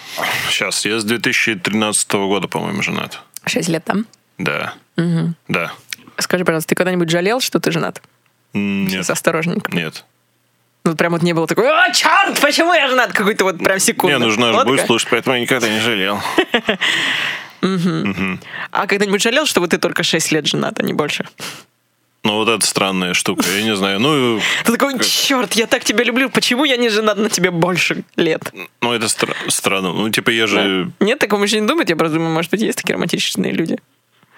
[0.49, 3.21] Сейчас, я с 2013 года, по-моему, женат.
[3.47, 4.07] Шесть лет там.
[4.39, 4.75] Да.
[5.49, 5.73] Да.
[6.19, 8.03] Скажи, пожалуйста, ты когда-нибудь жалел, что ты женат?
[8.53, 8.91] Нет.
[8.91, 9.71] Сейчас осторожненько.
[9.75, 10.05] Нет.
[10.85, 13.13] Ну, прям вот не было такой, о, черт, почему я женат?
[13.13, 14.19] Какой-то вот прям секунду.
[14.19, 16.21] Не, ну жена же Вот будет слушать, поэтому я никогда не жалел.
[17.63, 21.25] А когда-нибудь жалел, что вот ты только 6 лет женат, а не больше?
[22.23, 23.99] Ну, вот это странная штука, я не знаю.
[23.99, 28.05] Ну, Ты такой, черт, я так тебя люблю, почему я не женат на тебе больше
[28.17, 28.53] лет?
[28.83, 29.93] ну это стра- странно.
[29.95, 32.77] Ну, типа, я же Нет, такого мужчина не думает, я просто думаю, может быть, есть
[32.77, 33.79] такие романтичные люди.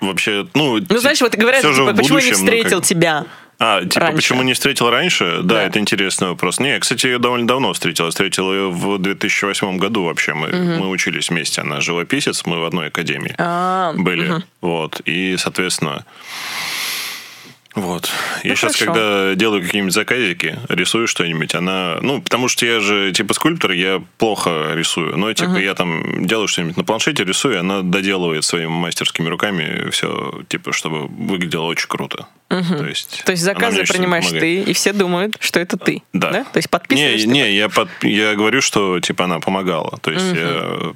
[0.00, 0.78] вообще, ну...
[0.88, 3.26] Ну, знаешь, вот говорят, типа, почему я не будущем, ну, встретил как- тебя?
[3.64, 4.16] А, типа, раньше?
[4.16, 5.38] почему не встретил раньше?
[5.42, 5.62] Да, Да.
[5.62, 6.58] это интересный вопрос.
[6.58, 8.06] Не, я, кстати, ее довольно давно встретил.
[8.06, 10.34] Я встретил ее в 2008 году вообще.
[10.34, 11.60] Мы, мы учились вместе.
[11.60, 14.42] Она живописец, мы в одной академии А, были.
[14.60, 15.00] Вот.
[15.04, 16.04] И, соответственно...
[17.74, 18.10] Вот.
[18.44, 18.92] я Ну, сейчас, хорошо.
[18.92, 21.98] когда делаю какие-нибудь заказики, рисую что-нибудь, она...
[22.02, 25.16] Ну, потому что я же, типа, скульптор, я плохо рисую.
[25.16, 30.42] Но, типа, я там делаю что-нибудь на планшете, рисую, она доделывает своими мастерскими руками все,
[30.48, 32.26] типа, чтобы выглядело очень круто.
[32.60, 33.22] То есть...
[33.24, 34.64] То есть заказы принимаешь помогает.
[34.66, 36.02] ты, и все думают, что это ты.
[36.12, 36.44] Да.
[36.44, 39.98] То есть подписываешь Не, не, я, под- я говорю, что, типа, она помогала.
[40.02, 40.92] То есть, я-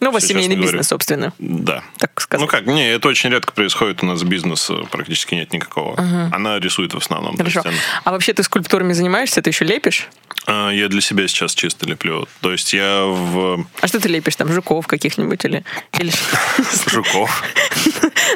[0.00, 0.62] Ну, у вас семейный говорю.
[0.72, 1.32] бизнес, собственно.
[1.38, 1.82] да.
[1.98, 2.42] Так сказать.
[2.42, 5.96] Ну как, не, это очень редко происходит, у нас бизнеса практически нет никакого.
[6.32, 7.36] Она рисует в основном.
[7.36, 7.60] Хорошо.
[7.64, 7.72] она-
[8.04, 9.42] А вообще ты скульптурами занимаешься?
[9.42, 10.08] Ты еще лепишь?
[10.46, 12.26] А, Я для себя сейчас чисто леплю.
[12.40, 14.36] То есть я в А что ты лепишь?
[14.36, 15.62] Там жуков каких-нибудь или...
[16.88, 17.42] жуков.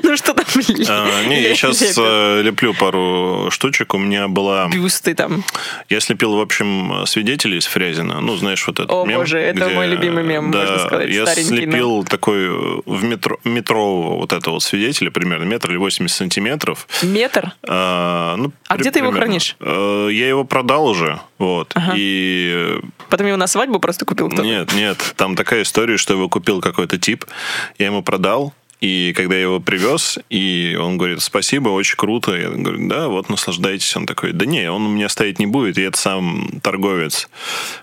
[0.02, 0.44] Ну, что там
[0.88, 2.44] А, Не, я сейчас лепят?
[2.44, 3.92] леплю пару штучек.
[3.94, 4.68] У меня была...
[4.68, 5.44] Бюсты там.
[5.88, 8.20] Я слепил, в общем, свидетелей из Фрязина.
[8.20, 12.46] Ну, знаешь, вот это О, боже, это мой любимый мем, можно сказать, я слепил такой
[12.46, 16.86] э, в метро, метрового вот этого свидетеля, примерно метр или 80 сантиметров.
[17.02, 17.52] Метр?
[17.68, 19.26] А, ну, А при- где ты его примерно.
[19.26, 19.56] хранишь?
[19.60, 21.72] Э, Я его продал уже, вот.
[21.74, 21.94] Ага.
[22.00, 24.42] И Потом его на свадьбу просто купил кто-то?
[24.42, 27.24] нет, нет, там такая история, что его купил какой-то тип,
[27.78, 32.34] я ему продал, и когда я его привез, и он говорит, спасибо, очень круто.
[32.34, 33.94] Я говорю, да, вот, наслаждайтесь.
[33.94, 37.28] Он такой, да не, он у меня стоять не будет, и это сам торговец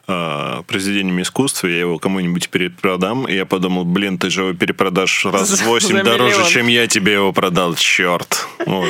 [0.08, 3.28] э, произведениями искусства, я его кому-нибудь перепродам.
[3.28, 6.52] И я подумал, блин, ты же его перепродашь раз в восемь за дороже, миллион.
[6.52, 8.48] чем я тебе его продал, черт.
[8.66, 8.90] Вот.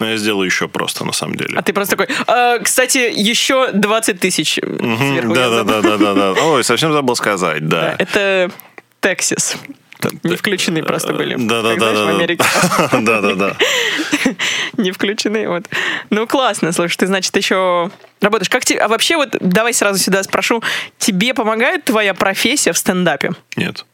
[0.00, 1.56] Но я сделаю еще просто, на самом деле.
[1.56, 4.84] А ты просто такой, «А, кстати, еще 20 тысяч сверху.
[4.84, 5.82] я Да, да, забыл».
[5.82, 6.42] да, да, да, да.
[6.46, 7.96] Ой, совсем забыл сказать, Да, да.
[7.98, 8.50] Это
[9.00, 9.56] Тексис.
[10.22, 11.36] Не включены просто были.
[11.36, 12.04] Да, да, да, да.
[12.04, 12.44] в Америке.
[13.00, 13.56] Да, да, да.
[14.76, 15.64] Не включены, вот.
[16.10, 17.90] Ну, классно, слушай, ты, значит, еще
[18.20, 18.48] работаешь.
[18.48, 20.62] Как тебе, а вообще вот, давай сразу сюда спрошу,
[20.98, 23.32] тебе помогает твоя профессия в стендапе?
[23.56, 23.84] Нет.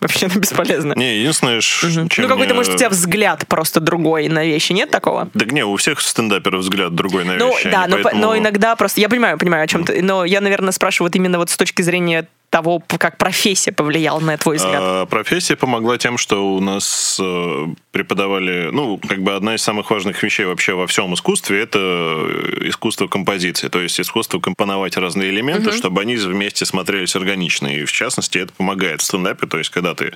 [0.00, 0.94] Вообще, ну, бесполезно.
[0.96, 4.90] Не, единственное, чем ну, какой-то, мне- может, у тебя взгляд просто другой на вещи, нет
[4.90, 5.28] такого?
[5.34, 8.36] Да не, у всех стендаперов взгляд другой на Ну, вещи, да, но, по- поэтому- но
[8.36, 9.00] иногда просто...
[9.00, 11.82] Я понимаю, понимаю о чем ты, но я, наверное, спрашиваю вот именно вот с точки
[11.82, 14.82] зрения того, как профессия повлияла на твой взгляд.
[14.82, 19.90] А, Профессия помогла тем, что у нас э, преподавали, ну, как бы одна из самых
[19.90, 25.30] важных вещей вообще во всем искусстве это э, искусство композиции, то есть искусство компоновать разные
[25.30, 27.68] элементы, чтобы они вместе смотрелись органично.
[27.68, 30.12] И в частности это помогает в стендапе, то есть когда ты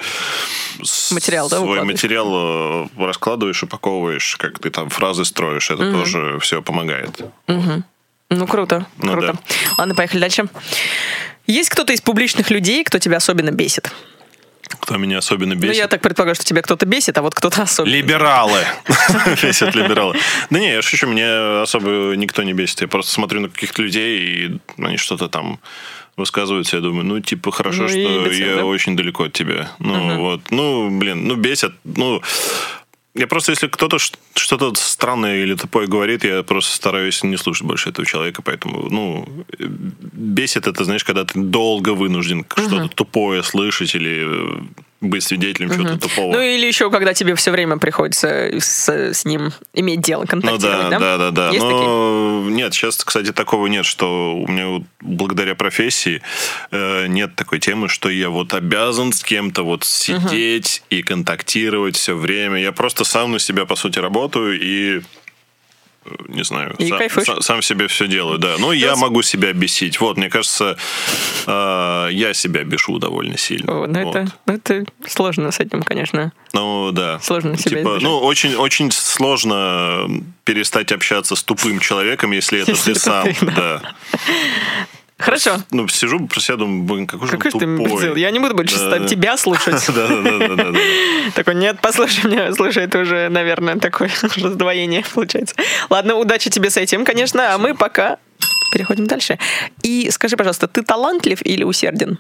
[1.13, 6.61] Материал, да, свой материал э, раскладываешь, упаковываешь, как ты там фразы строишь, это тоже все
[6.61, 7.19] помогает.
[8.31, 9.33] Ну, круто, Ну, круто.
[9.35, 9.39] да.
[9.79, 10.45] Ладно, поехали дальше.
[11.47, 13.93] Есть кто-то из публичных людей, кто тебя особенно бесит?
[14.81, 15.77] Кто меня особенно Ну, бесит?
[15.77, 17.93] я так предполагаю, что тебя кто-то бесит, а вот кто-то особенно.
[17.95, 18.65] Либералы.
[19.43, 20.17] Бесят либералы.
[20.51, 22.81] Да не, я шучу, меня особо никто не бесит.
[22.81, 25.61] Я просто смотрю на каких-то людей, и они что-то там
[26.17, 28.65] высказываются, я думаю, ну, типа, хорошо, Ну, что бесит, я да?
[28.65, 29.71] очень далеко от тебя.
[29.79, 30.41] Ну, вот.
[30.51, 31.75] Ну, блин, ну, бесят.
[31.85, 32.23] Ну,
[33.17, 37.91] я просто, если кто-то что-то странное или тупое говорит, я просто стараюсь не слушать больше
[37.91, 39.27] этого человека, поэтому, ну,
[39.59, 44.63] бесит это, знаешь, когда ты долго вынужден что-то тупое слышать или э,
[45.09, 46.33] быть свидетелем чего-то тупого.
[46.33, 50.91] Ну, или еще, когда тебе все время приходится с, с ним иметь дело, Ну контактировать,
[50.91, 51.49] да, да, да, да.
[51.51, 51.87] Есть такие?
[51.87, 56.23] Но нет, сейчас, кстати, такого нет, что у меня вот благодаря профессии
[56.71, 62.15] э, нет такой темы, что я вот обязан с кем-то вот сидеть и контактировать все
[62.15, 62.61] время.
[62.61, 65.03] Я просто сам на себя, по сути, работаю и
[66.29, 67.27] не знаю, И сам, кайфуешь.
[67.27, 68.57] сам- сам себе все делаю, да.
[68.59, 70.01] Но я с- могу себя бесить.
[70.01, 70.77] Вот, мне кажется,
[71.47, 73.73] э, я себя бешу довольно сильно.
[73.83, 74.17] О, ну, Вот.
[74.17, 76.33] это, ну, это сложно с этим, конечно.
[76.53, 77.19] Ну да.
[77.21, 78.03] Сложно себя Типа, избежать.
[78.03, 80.09] ну, очень, очень сложно
[80.45, 83.35] перестать общаться с тупым человеком, если это Если ты это сам.
[83.35, 83.83] ты, Да.
[85.19, 85.57] Хорошо.
[85.71, 87.91] Ну, сижу про себя, думаю, блин, какой же Какой же ты он тупой.
[87.93, 88.17] имбецил.
[88.17, 89.83] Я не буду больше Да, тебя слушать.
[89.89, 90.79] Да, да, да, да, да, да.
[91.35, 95.55] Такой, нет, послушай меня, слушай, это уже, наверное, такое раздвоение получается.
[95.89, 98.19] Ладно, удачи тебе с этим, конечно, а мы пока
[98.73, 99.39] переходим дальше.
[99.83, 102.19] И скажи, пожалуйста, ты талантлив или усерден?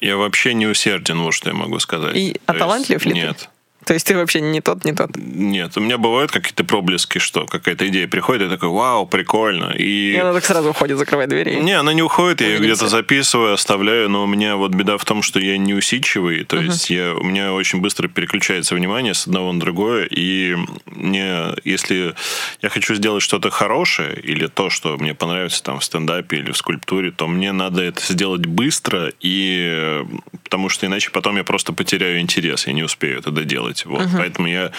[0.00, 2.14] Я вообще не усерден, вот что я могу сказать.
[2.16, 3.16] И, а талантлив ли ты?
[3.16, 3.48] Нет.
[3.86, 5.10] То есть ты вообще не тот, не тот?
[5.16, 9.72] Нет, у меня бывают какие-то проблески, что какая-то идея приходит, я такой, вау, прикольно.
[9.76, 10.12] И...
[10.12, 11.54] И она так сразу уходит, закрывает двери.
[11.54, 15.04] Не, она не уходит, я ее где-то записываю, оставляю, но у меня вот беда в
[15.04, 19.26] том, что я не усидчивый, то есть я, у меня очень быстро переключается внимание с
[19.26, 22.14] одного на другое, и мне, если
[22.62, 26.56] я хочу сделать что-то хорошее, или то, что мне понравится там в стендапе или в
[26.56, 30.04] скульптуре, то мне надо это сделать быстро, и э,
[30.44, 33.73] потому что иначе потом я просто потеряю интерес, я не успею это доделать.
[33.84, 34.72] Вот, поэтому я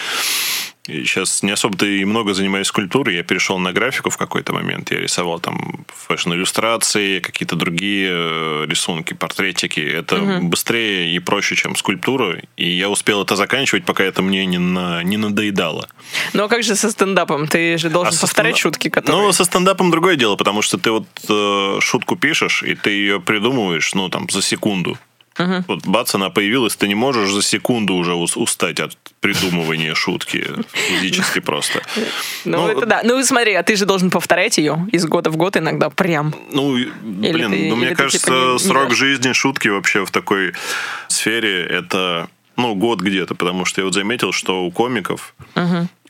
[0.86, 3.16] Сейчас не особо-то и много занимаюсь скульптурой.
[3.16, 4.92] Я перешел на графику в какой-то момент.
[4.92, 9.80] Я рисовал там фэшн-иллюстрации, какие-то другие э, рисунки, портретики.
[9.80, 12.40] Это быстрее и проще, чем скульптура.
[12.56, 15.88] И я успел это заканчивать, пока это мне не, на, не надоедало.
[16.32, 17.48] Ну а как же со стендапом?
[17.48, 19.22] Ты же должен А повторять стенда- шутки, которые...
[19.22, 23.20] Ну, со стендапом другое дело, потому что ты вот э, шутку пишешь, и ты ее
[23.20, 24.96] придумываешь, ну, там, за секунду.
[25.68, 30.46] Вот бац, она появилась, ты не можешь за секунду уже ус- устать от придумывания шутки
[30.72, 31.82] физически просто.
[32.44, 33.00] Ну, ну, это да.
[33.04, 36.34] Ну, смотри, а ты же должен повторять ее из года в год иногда прям.
[36.52, 36.72] Ну,
[37.02, 40.52] блин, ну, мне кажется, типа, срок жизни шутки вообще в такой
[41.08, 45.34] сфере это, ну, год где-то, потому что я вот заметил, что у комиков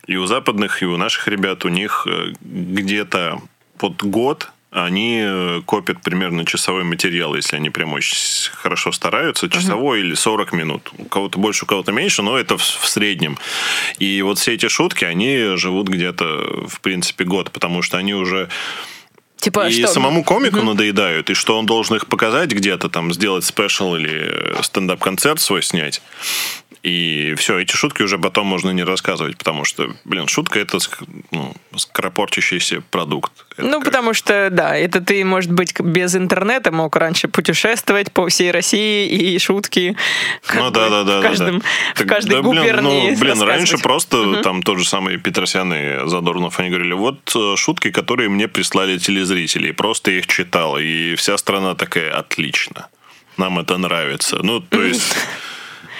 [0.06, 3.40] и у западных, и у наших ребят, у них э, где-то
[3.78, 4.50] под год
[4.84, 10.52] они э, копят примерно часовой материал, если они прям очень хорошо стараются, часовой или 40
[10.52, 10.90] минут.
[10.98, 13.38] У кого-то больше, у кого-то меньше, но это в, в среднем.
[13.98, 18.48] И вот все эти шутки, они живут где-то, в принципе, год, потому что они уже
[19.38, 19.88] Типа, и что?
[19.88, 25.40] самому комику надоедают, и что он должен их показать где-то, там, сделать спешл или стендап-концерт
[25.40, 26.02] свой снять.
[26.82, 30.78] И все, эти шутки уже потом можно не рассказывать, потому что, блин, шутка это
[31.32, 33.32] ну, скоропортящийся продукт.
[33.56, 38.12] Это Ну, как- потому что, да, это ты, может быть, без интернета мог раньше путешествовать
[38.12, 39.96] по всей России и шутки
[40.54, 41.18] Ну да, да, да.
[41.18, 41.64] в да, каждом, да.
[41.94, 45.72] в Так, каждой да, блин, губернии ну, блин, раньше просто там тот же самый Петросян
[45.72, 51.14] и Задорнов, они говорили, вот э, шутки, которые мне прислали телезрители, просто их читал, и
[51.16, 52.88] вся страна такая, отлично,
[53.36, 54.38] нам это нравится.
[54.42, 55.16] Ну, то есть...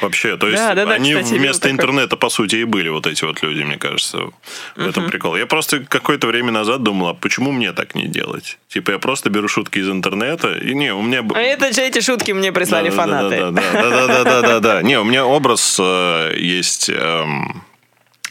[0.01, 3.07] Вообще, то есть Да, да, да, они кстати, вместо интернета, по сути, и были вот
[3.07, 4.31] эти вот люди, мне кажется,
[4.77, 5.37] в этом прикол.
[5.37, 8.59] Я просто какое-то время назад думал, а почему мне так не делать?
[8.69, 11.25] Типа я просто беру шутки из интернета, и не, у меня...
[11.35, 13.37] А это же эти шутки мне прислали да, фанаты.
[13.39, 14.83] Да, да, да, да, да, да, да, да.
[14.83, 17.63] Не, у меня образ э, есть эм,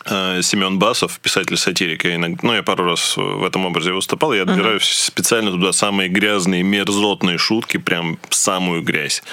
[0.08, 2.06] Семен Басов, писатель-сатирик.
[2.06, 4.34] Я иногда, ну, я пару раз в этом образе выступал.
[4.34, 9.24] Я отбираю специально туда самые грязные, мерзотные шутки, прям самую грязь.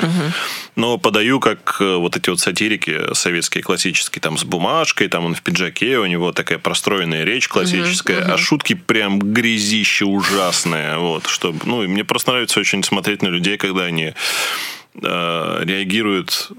[0.74, 5.34] Но подаю как э, вот эти вот сатирики советские, классические, там с бумажкой, там он
[5.34, 10.96] в пиджаке, у него такая простроенная речь классическая, а шутки прям грязище ужасное.
[10.96, 14.14] Вот, чтобы, ну, и мне просто нравится очень смотреть на людей, когда они
[14.94, 16.50] э, реагируют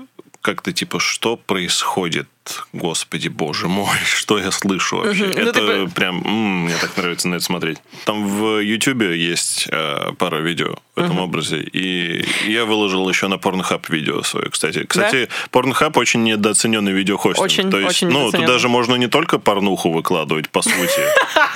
[0.41, 2.27] как-то типа, что происходит?
[2.73, 5.25] Господи, боже мой, что я слышу вообще?
[5.25, 7.77] Ну, Это ты бы- прям, м, мне так нравится на это смотреть.
[8.05, 13.35] Там в Ютубе есть э, пара видео в этом образе, и я выложил еще на
[13.35, 14.83] Pornhub видео свое, кстати.
[14.85, 17.43] Кстати, Pornhub очень недооцененный видеохостинг.
[17.45, 18.47] Очень, То есть, очень ну, недооцененный.
[18.47, 21.01] даже можно не только порнуху выкладывать, по сути.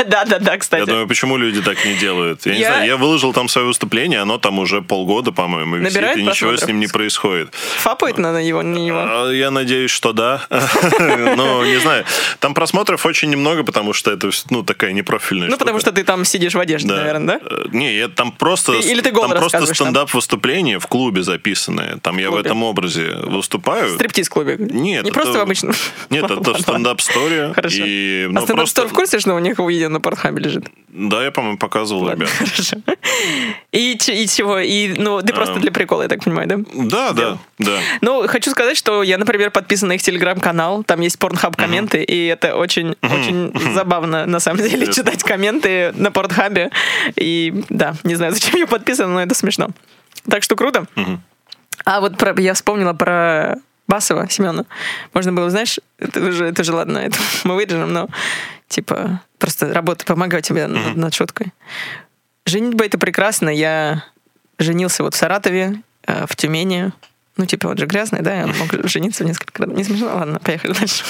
[0.08, 0.86] Да, да, да, Я кстати.
[0.86, 2.45] думаю, почему люди так не делают?
[2.45, 6.23] Я, не знаю, я выложил там свое выступление, оно там уже полгода, по-моему, висит, и
[6.23, 7.54] ничего с ним не происходит.
[7.54, 8.97] Фапает на его, на него.
[9.00, 10.47] А, Я надеюсь, что да.
[11.38, 12.06] Ну, не знаю.
[12.40, 16.26] Там просмотров очень немного, потому что это, ну, такая непрофильная Ну, потому что ты там
[16.26, 17.48] сидишь в одежде, наверное, да?
[17.50, 21.98] Э, Не, там просто, или ты там просто стендап-выступление в клубе записанное.
[21.98, 23.94] Там я в этом образе выступаю.
[23.96, 24.58] Стриптиз-клубе.
[24.60, 25.74] Нет, Не просто в обычном.
[26.10, 27.54] Нет, это стендап-стория.
[27.56, 27.84] Хорошо.
[27.84, 28.88] А ну, стендап просто...
[28.88, 30.66] в курсе, что у них видео на Портхабе лежит?
[30.90, 32.30] Да, я, по-моему, показывал, ребят.
[32.30, 32.78] хорошо.
[33.72, 34.60] И, чего?
[34.60, 35.62] И, ну, ты просто Эм.
[35.62, 36.58] для прикола, я так понимаю, да?
[36.74, 37.80] Да, да, да.
[38.02, 42.28] Ну, хочу сказать, что я, например, подписана на их телеграм-канал, там есть порнхаб комменты, и
[42.28, 45.04] это очень, очень забавно, на самом деле, Интересно.
[45.04, 46.72] читать комменты на порнхабе.
[47.16, 49.70] И да, не знаю, зачем я подписана, но это смешно.
[50.30, 50.86] Так что круто.
[51.86, 53.56] А вот про, я вспомнила про
[53.88, 54.66] Басова Семена.
[55.14, 58.10] Можно было, знаешь, это уже, это же ладно, это мы вырежем, но
[58.68, 61.54] типа просто работа, помогаю тебе над, над шуткой.
[62.46, 63.50] Женитьба это прекрасно.
[63.50, 64.04] Я
[64.60, 66.92] женился вот в Саратове, э, в Тюмени.
[67.38, 69.71] Ну, типа, вот же грязный, да, я мог жениться несколько раз.
[69.76, 70.08] Не смешно?
[70.08, 71.04] Ладно, поехали дальше.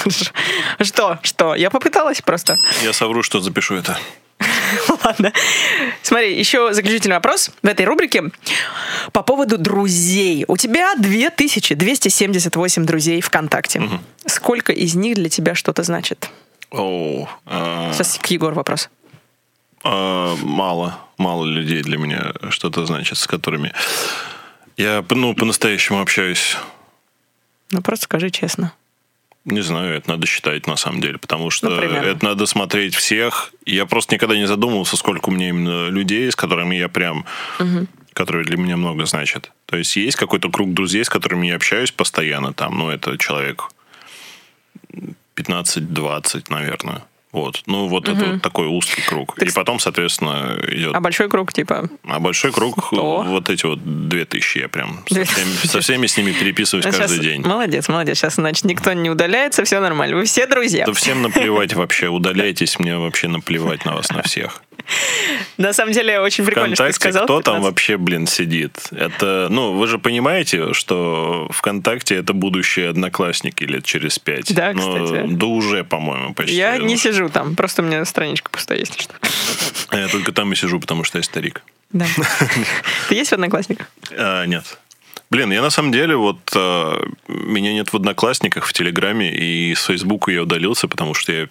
[0.80, 1.18] Что?
[1.22, 1.54] Что?
[1.54, 2.58] Я попыталась просто.
[2.82, 3.98] Я совру, что запишу это.
[5.04, 5.32] Ладно.
[6.02, 8.24] Смотри, еще заключительный вопрос в этой рубрике
[9.12, 10.44] по поводу друзей.
[10.46, 13.82] У тебя 2278 друзей ВКонтакте.
[14.26, 16.30] Сколько из них для тебя что-то значит?
[16.70, 18.90] А, Сейчас к Егору вопрос.
[19.82, 23.72] а, мало, мало людей для меня что-то значит, с которыми
[24.78, 26.56] я, ну, по-настоящему общаюсь.
[27.70, 28.72] Ну, просто скажи честно.
[29.44, 32.06] Не знаю, это надо считать на самом деле, потому что Ну, примерно.
[32.06, 33.52] это надо смотреть всех.
[33.64, 37.24] Я просто никогда не задумывался, сколько у меня именно людей, с которыми я прям,
[38.12, 39.50] которые для меня много значат.
[39.66, 43.70] То есть есть какой-то круг друзей, с которыми я общаюсь постоянно, там, ну, это человек
[45.36, 47.04] 15-20, наверное.
[47.38, 47.62] Вот.
[47.66, 49.38] Ну, вот это вот такой узкий круг.
[49.38, 50.94] И потом, соответственно, идет...
[50.94, 51.88] А большой круг, типа...
[52.04, 53.22] А большой круг, Сто.
[53.22, 57.20] вот эти вот 2000 я прям со всеми, со всеми с ними переписываюсь Ну, каждый
[57.20, 57.42] день.
[57.42, 58.18] Молодец, молодец.
[58.18, 60.16] Сейчас, значит, никто не удаляется, все нормально.
[60.16, 60.84] Вы все друзья.
[60.84, 64.62] Да всем наплевать вообще, удаляйтесь, мне вообще наплевать на вас, на всех.
[65.56, 67.24] На самом деле, очень прикольно, что ты ВКонтакте сказал.
[67.24, 67.64] кто там 15.
[67.64, 68.72] вообще, блин, сидит?
[68.90, 74.54] Это, ну, вы же понимаете, что ВКонтакте это будущие одноклассники лет через пять.
[74.54, 75.26] Да, Ну, кстати.
[75.34, 76.54] Да уже, по-моему, почти.
[76.56, 79.00] Я не сижу там, просто у меня страничка пустая есть.
[79.00, 79.14] Что.
[79.88, 81.62] а Я только там и сижу, потому что я старик.
[81.92, 82.06] Да.
[83.08, 83.90] Ты есть в Одноклассниках?
[84.10, 84.78] А, нет.
[85.30, 89.84] Блин, я на самом деле вот а, меня нет в Одноклассниках, в Телеграме и с
[89.84, 91.48] Фейсбука я удалился, потому что я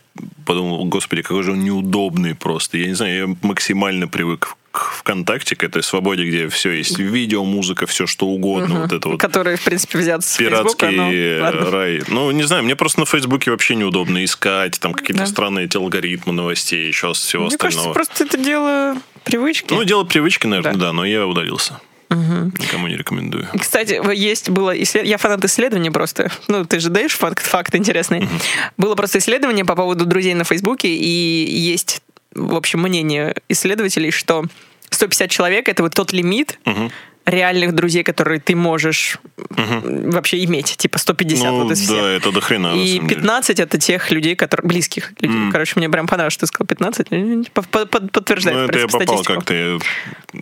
[0.48, 2.80] подумал, господи, какой же он неудобный просто.
[2.80, 7.44] Я не знаю, я максимально привык к ВКонтакте, к этой свободе, где все есть видео,
[7.44, 11.12] музыка, все что угодно, вот это вот Который, в принципе, взят с Фейсбука, пиратский но
[11.14, 12.02] э, рай.
[12.08, 15.28] Ну, не знаю, мне просто на Фейсбуке вообще неудобно искать, там какие-то Да.
[15.28, 17.94] странные эти алгоритмы новостей, еще всего Мне кажется, остального.
[17.94, 19.72] просто это дело привычки.
[19.74, 20.80] Ну, дело привычки, наверное, Да.
[20.80, 21.80] да, но я удалился.
[22.10, 23.48] Никому не рекомендую.
[23.60, 26.32] Кстати, есть было исслед- я фанат исследований просто.
[26.48, 28.28] Ну, ты же даешь факт, факт интересный.
[28.78, 31.06] Было просто исследование по поводу друзей на Фейсбуке, и
[31.60, 32.02] есть,
[32.34, 34.44] в общем, мнение исследователей, что
[34.90, 36.60] 150 человек— это вот тот лимит,
[37.26, 39.18] реальных друзей, которые ты можешь
[39.50, 41.98] вообще иметь, типа 150 Ну, вот из всех.
[41.98, 43.20] да, это до хрена, на И самом деле.
[43.20, 45.38] 15 это тех людей, которые близких людей.
[45.38, 45.52] Мгм.
[45.52, 47.08] Короче, мне прям понравилось, что ты сказал 15.
[47.52, 49.78] По- по- под- Подтверждает, Ну, это я попал как-то, я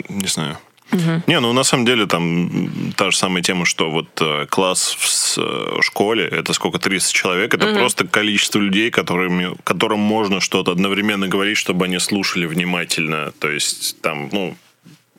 [0.10, 0.60] не знаю.
[0.92, 5.38] Не, ну на самом деле там та же самая тема, что вот э, класс в
[5.38, 11.28] э, школе, это сколько, 300 человек, это просто количество людей, которыми, которым можно что-то одновременно
[11.28, 13.32] говорить, чтобы они слушали внимательно.
[13.40, 14.56] То есть там, ну,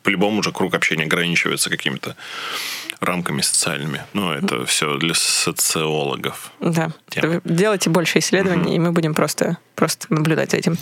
[0.03, 2.15] по-любому уже круг общения ограничивается какими-то
[2.99, 4.01] рамками социальными.
[4.13, 6.51] Ну, это все для социологов.
[6.59, 6.91] Да.
[7.09, 7.41] Тема.
[7.43, 10.77] Делайте больше исследований, и мы будем просто, просто наблюдать за этим.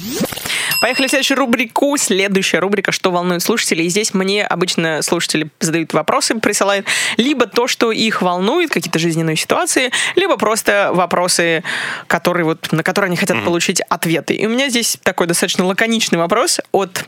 [0.85, 1.97] Поехали в следующую рубрику.
[1.97, 3.87] Следующая рубрика «Что волнует слушателей?».
[3.87, 6.85] И здесь мне обычно слушатели задают вопросы, присылают
[7.17, 11.63] либо то, что их волнует, какие-то жизненные ситуации, либо просто вопросы,
[12.05, 14.35] которые вот, на которые они хотят получить ответы.
[14.35, 17.03] И у меня здесь такой достаточно лаконичный вопрос от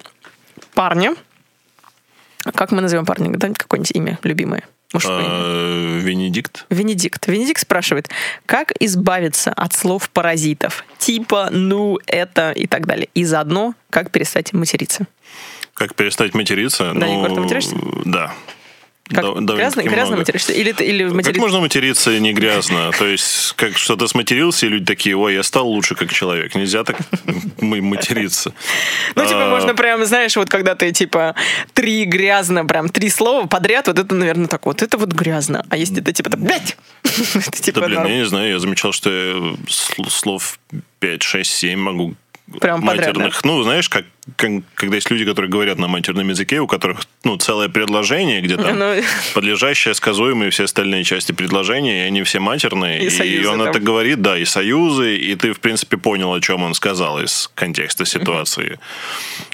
[0.74, 1.14] парня.
[2.56, 3.30] Как мы назовем парня?
[3.38, 4.64] Да, какое-нибудь имя любимое?
[4.94, 5.02] Имя.
[5.06, 6.66] А, Венедикт?
[6.70, 7.28] Венедикт.
[7.28, 8.10] Венедикт спрашивает,
[8.46, 13.10] как избавиться от слов паразитов, типа «ну», «это» и так далее.
[13.14, 15.08] И заодно, как перестать материться.
[15.74, 16.94] Как перестать материться?
[16.94, 17.76] Да, ну, Егор, ты материшься?
[18.06, 18.34] Да.
[19.10, 20.18] Как, довольно-таки грязно, грязно много.
[20.20, 20.54] материшься?
[20.54, 21.42] Или, или Как материться?
[21.42, 22.92] можно материться не грязно?
[22.98, 26.56] То есть, как что-то сматерился, и люди такие, ой, я стал лучше как человек.
[26.56, 26.98] Нельзя так
[27.62, 28.54] материться.
[29.16, 31.36] Ну, типа, А, можно прям, знаешь, вот когда ты, типа,
[31.74, 35.66] три грязно, прям три слова подряд, вот это, наверное, так вот, это вот грязно.
[35.70, 39.10] А если это, типа, блядь, это, Да, типа, блин, я не знаю, я замечал, что
[39.10, 39.34] я
[39.68, 40.60] сл- слов
[41.00, 42.16] 5, 6, 7 могу
[42.62, 43.44] Прям подряд, матерных.
[43.44, 44.06] Ну, знаешь, как,
[44.38, 48.56] как- когда есть люди, которые говорят на матерном языке, у которых, ну, целое предложение, где
[48.56, 48.96] там Ну.
[49.34, 53.04] подлежащее, сказуемые, все остальные части предложения, и они все матерные.
[53.04, 53.68] И союзы он там.
[53.68, 57.50] это говорит, да, и союзы, и ты, в принципе, понял, о чем он сказал из
[57.54, 58.80] контекста ситуации.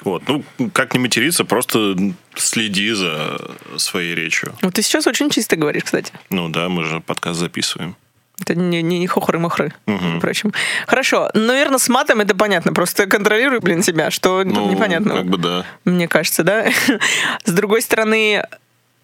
[0.03, 0.23] Вот.
[0.27, 1.95] Ну, как не материться, просто
[2.36, 3.39] следи за
[3.77, 4.53] своей речью.
[4.62, 6.13] Вот ты сейчас очень чисто говоришь, кстати.
[6.29, 7.95] Ну да, мы же подкаст записываем.
[8.43, 10.53] Это не, не хохры-мохры, между прочим.
[10.88, 11.29] Хорошо.
[11.34, 12.73] Наверное, с матом это понятно.
[12.73, 15.15] Просто контролируй, блин, себя, что Ну, непонятно.
[15.15, 15.65] как бы да.
[15.86, 16.65] Мне кажется, да?
[17.45, 18.43] С другой стороны,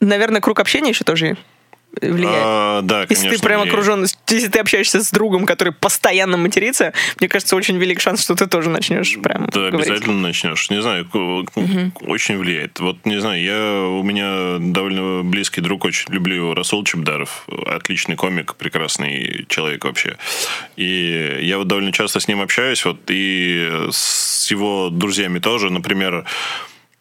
[0.02, 1.38] наверное, круг общения еще тоже
[2.02, 2.44] влияет.
[2.46, 3.38] А, да, Если конечно.
[3.38, 3.74] ты прям влияет.
[3.74, 8.36] окружен, если ты общаешься с другом, который постоянно матерится, мне кажется, очень велик шанс, что
[8.36, 9.90] ты тоже начнешь прям Да, говорить.
[9.90, 10.70] обязательно начнешь.
[10.70, 11.46] Не знаю, ку-
[12.02, 12.80] очень влияет.
[12.80, 17.46] Вот, не знаю, я, у меня довольно близкий друг, очень люблю Расул Чебдаров.
[17.68, 20.18] Отличный комик, прекрасный человек вообще.
[20.78, 26.26] И я вот довольно часто с ним общаюсь, вот, и с его друзьями тоже, например,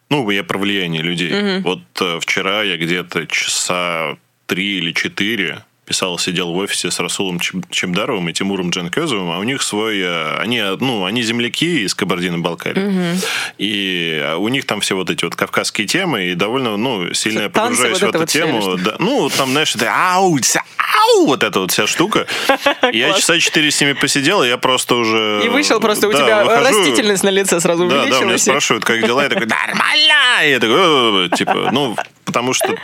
[0.09, 1.59] ну, я про влияние людей.
[1.61, 4.17] Вот э, вчера я где-то часа
[4.49, 9.43] три или четыре писал, сидел в офисе с Расулом Чебдаровым и Тимуром Джанкезовым, а у
[9.43, 9.99] них свой...
[9.99, 13.17] э, Они, ну, они земляки из Кабардино-Балкарии.
[13.57, 17.41] И э, у них там все вот эти вот кавказские темы, и довольно, ну, сильно
[17.41, 18.77] я погружаюсь вот в эту вот тему.
[18.77, 20.37] Да, ну, там, знаешь, это ау,
[20.77, 22.27] ау, вот эта вот вся штука.
[22.93, 25.41] Я часа четыре с ними посидел, и я просто уже...
[25.43, 28.41] И вышел просто, у тебя растительность на лице сразу да, да, меня увеличилась.
[28.43, 30.47] спрашивают, как дела, я такой, нормально!
[30.47, 31.95] Я такой, «Э, типа, ну,
[32.29, 32.75] потому что,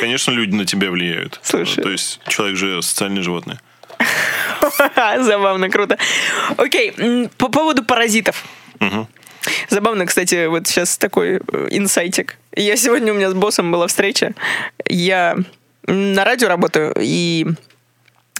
[0.00, 1.40] конечно, люди на тебя влияют.
[1.42, 1.82] Слушай.
[1.82, 3.60] То есть человек же социальное животное.
[5.20, 5.98] Забавно, круто.
[6.56, 8.44] Окей, м, по поводу паразитов.
[9.68, 12.36] Забавно, кстати, вот сейчас такой э, инсайтик.
[12.54, 14.34] Я сегодня у меня с боссом была встреча.
[14.86, 15.36] Я
[15.86, 17.46] на радио работаю, и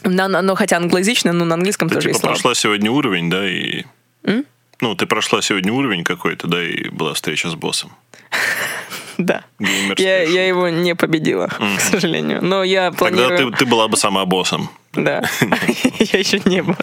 [0.05, 2.35] на, на- ну, хотя англоязычно, но на английском Ты тоже типа есть слова.
[2.35, 3.85] прошла сегодня уровень, да, и...
[4.81, 7.91] Ну, ты прошла сегодня уровень какой-то, да, и была встреча с боссом.
[9.29, 9.43] Да.
[9.99, 12.43] Я, я его не победила, к сожалению.
[12.43, 13.37] Но я планирую...
[13.37, 14.71] Тогда ты, ты была бы сама боссом.
[14.93, 15.23] Да,
[15.99, 16.77] я еще не босс.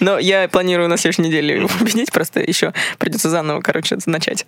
[0.00, 4.46] Но я планирую на следующей неделе его победить, просто еще придется заново, короче, начать.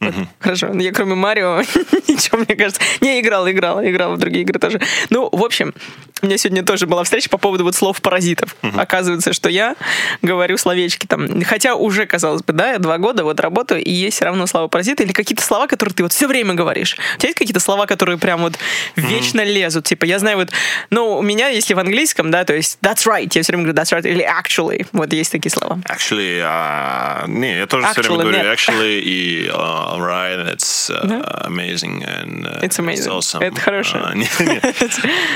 [0.00, 0.68] Вот, Хорошо.
[0.72, 1.60] Ну, Я кроме Марио
[2.08, 2.80] ничего, мне кажется.
[3.00, 4.80] Не, играл, играл, играл в другие игры тоже.
[5.10, 5.74] Ну, в общем,
[6.22, 8.56] у меня сегодня тоже была встреча по поводу вот слов паразитов.
[8.62, 9.76] Оказывается, что я
[10.22, 11.42] говорю словечки там.
[11.44, 14.68] Хотя уже, казалось бы, да, я два года вот работаю, и есть все равно слова
[14.68, 16.96] паразита или какие-то слова, которые ты вот все время говоришь.
[17.16, 18.54] У тебя есть какие-то слова, которые прям вот
[18.96, 19.84] вечно лезут?
[19.84, 20.50] Типа, я знаю вот,
[20.90, 23.78] ну, у меня, если в английском, да, то есть that's right, я все время говорю
[23.78, 25.78] that's right, или actually, вот есть такие слова.
[25.86, 28.46] Actually, а, не, я тоже все время Actually, говорю нет.
[28.46, 33.10] actually и uh, alright, it's uh, amazing and uh, It's amazing.
[33.12, 33.42] awesome.
[33.42, 33.98] Это хорошо.
[34.02, 34.60] А, не, не.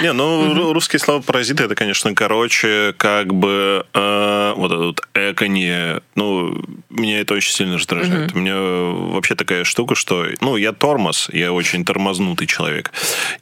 [0.02, 5.00] Не, ну ру- русские слова паразиты это, конечно, короче, как бы э, вот это вот
[5.14, 6.57] эконье, ну
[6.90, 8.32] меня это очень сильно раздражает.
[8.34, 12.92] У меня вообще такая штука, что, ну я тормоз, я очень тормознутый человек,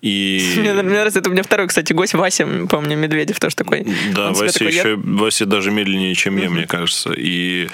[0.00, 3.86] и Мне, мне нравится, это у меня второй, кстати, гость Вася, помню, Медведев тоже такой.
[4.14, 7.12] Да, Вася такой, я- еще Вася даже медленнее, чем я, мне кажется.
[7.16, 7.68] И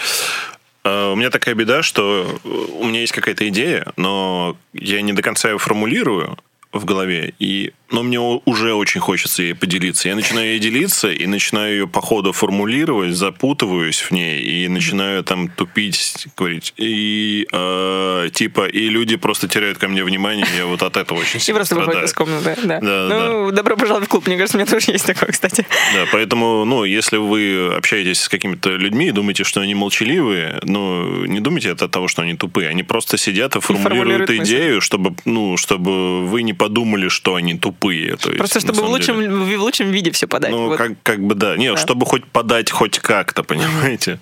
[1.13, 5.51] У меня такая беда, что у меня есть какая-то идея, но я не до конца
[5.51, 6.39] ее формулирую
[6.73, 10.09] в голове, и, но мне о- уже очень хочется ей поделиться.
[10.09, 15.25] Я начинаю ей делиться и начинаю ее по ходу формулировать, запутываюсь в ней и начинаю
[15.25, 16.75] там тупить, говорить.
[16.77, 21.19] И э, типа, и люди просто теряют ко мне внимание, и я вот от этого
[21.21, 22.81] очень И сильно просто выходит из комнаты, да.
[22.81, 24.27] Да, ну, добро пожаловать в клуб.
[24.27, 25.67] Мне кажется, у меня тоже есть такое, кстати.
[25.95, 31.25] Да, поэтому, ну, если вы общаетесь с какими-то людьми и думаете, что они молчаливые, ну,
[31.25, 32.69] не думайте это от того, что они тупые.
[32.69, 34.45] Они просто сидят и формулируют формулируют мысли.
[34.45, 38.17] идею, чтобы, ну, чтобы вы не подумали, что они тупые.
[38.17, 39.31] То есть, Просто чтобы в лучшем, деле.
[39.33, 40.51] в лучшем виде все подать.
[40.51, 40.77] Ну, Вот.
[40.79, 41.57] как, как бы да.
[41.57, 41.81] Нет, Да.
[41.81, 44.19] чтобы хоть подать хоть как-то, понимаете?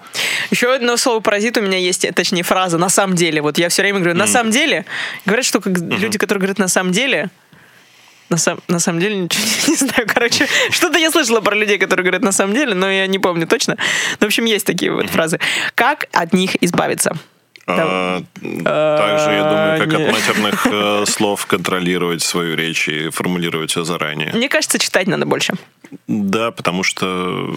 [0.50, 3.40] Еще одно слово паразит у меня есть, точнее фраза на самом деле.
[3.42, 4.84] Вот я все время говорю на самом деле.
[5.24, 7.30] Говорят, что как люди, которые говорят на самом деле,
[8.28, 10.06] на, сам, на самом деле ничего не, не знаю.
[10.06, 13.46] Короче, что-то я слышала про людей, которые говорят на самом деле, но я не помню
[13.46, 13.76] точно.
[14.20, 15.38] Ну, в общем, есть такие вот фразы.
[15.74, 17.16] Как от них избавиться?
[17.68, 23.82] А, также, я думаю, как от матерных э, слов контролировать свою речь и формулировать все
[23.82, 24.32] заранее.
[24.32, 25.54] Мне кажется, читать надо больше.
[26.06, 27.56] Да, потому что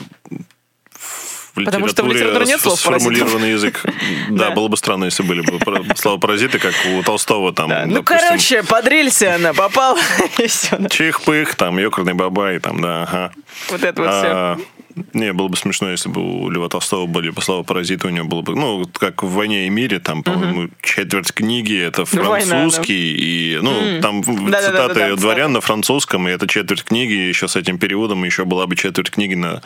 [0.91, 3.84] в Потому что в литературе нет слов сформулированный язык.
[4.30, 5.60] Да, было бы странно, если были бы
[5.95, 7.72] слова паразиты, как у Толстого там.
[7.88, 9.97] Ну, короче, подрелься она, попал,
[10.38, 10.78] и все.
[10.89, 13.32] Чих-пых, там, ёкарный бабай, там, да, ага.
[13.70, 14.79] Вот это вот все.
[15.14, 18.28] Не, было бы смешно, если бы у Льва Толстого были бы слова паразиты, у него
[18.28, 22.45] было бы, ну, как в «Войне и мире», там, по-моему, четверть книги это Ну, «Война»,
[22.45, 22.56] да.
[22.56, 25.16] французский, и, ну, там Да-да-да-да-да, цитаты да.
[25.16, 28.76] дворян на французском, и это четверть книги, и еще с этим переводом еще была бы
[28.76, 29.62] четверть книги на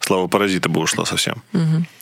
[0.00, 1.42] слова паразита бы ушла совсем.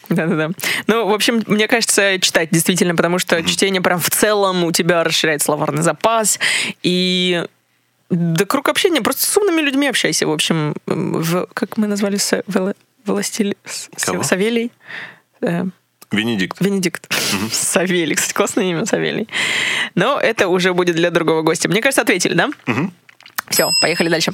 [0.09, 0.51] Да-да-да.
[0.87, 5.05] Ну, в общем, мне кажется, читать действительно, потому что чтение прям в целом у тебя
[5.05, 6.39] расширяет словарный запас,
[6.83, 7.45] и
[8.11, 12.45] да круг общения, просто с умными людьми общайся, в общем, в, как мы назвали, Са-
[12.47, 13.57] Вела- Властель...
[13.65, 13.89] С-?
[14.25, 14.71] Савелий?
[15.43, 15.65] Э,
[16.11, 16.59] Венедикт.
[16.61, 17.07] Венедикт.
[17.53, 19.29] Савелий, кстати, классное имя, Савелий.
[19.95, 21.69] Но это уже будет для другого гостя.
[21.69, 22.49] Мне кажется, ответили, да?
[23.51, 24.33] Все, поехали дальше.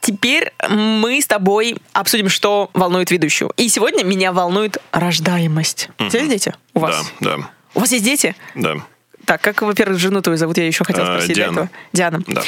[0.00, 3.52] Теперь мы с тобой обсудим, что волнует ведущую.
[3.56, 5.90] И сегодня меня волнует рождаемость.
[5.98, 6.54] У тебя есть дети?
[6.74, 7.12] У вас?
[7.20, 8.34] Да, да, У вас есть дети?
[8.54, 8.76] да.
[9.24, 10.56] Так, как, во-первых, жену твою зовут?
[10.56, 11.70] Я еще хотела А, спросить до Диана.
[11.92, 12.22] Диана.
[12.26, 12.42] Да.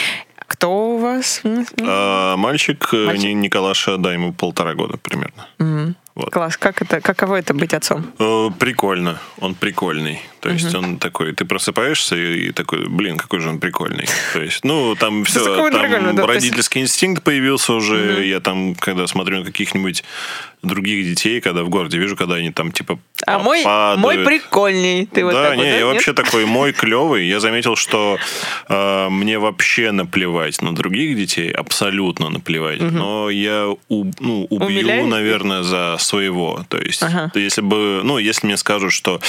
[0.51, 1.43] Кто у вас?
[1.81, 3.25] А, мальчик, э, Мальчик.
[3.27, 5.95] Ни- Николаша, да, ему полтора года примерно.
[6.17, 6.31] Вот.
[6.31, 6.57] Класс.
[6.57, 8.05] Как это, каково это быть отцом?
[8.19, 10.21] Э, Прикольно, он прикольный.
[10.41, 14.09] То есть он такой, ты просыпаешься и, и такой, блин, какой же он прикольный.
[14.33, 18.27] То есть, ну, там все, там родительский инстинкт появился уже.
[18.27, 20.03] Я там, когда смотрю на каких-нибудь
[20.63, 24.01] других детей, когда в городе вижу, когда они там типа А мой, падают.
[24.01, 25.07] мой прикольный.
[25.07, 25.77] Ты вот да, так вот, не, да?
[25.77, 25.93] я Нет?
[25.95, 27.27] вообще такой мой клевый.
[27.27, 28.19] Я заметил, что
[28.69, 32.81] э, мне вообще наплевать на других детей, абсолютно наплевать.
[32.81, 35.07] Но я у- ну, убью, Умиляешь?
[35.07, 36.65] наверное, за своего.
[36.69, 37.31] То есть, Ага.
[37.35, 39.21] если бы, ну, если мне скажут, что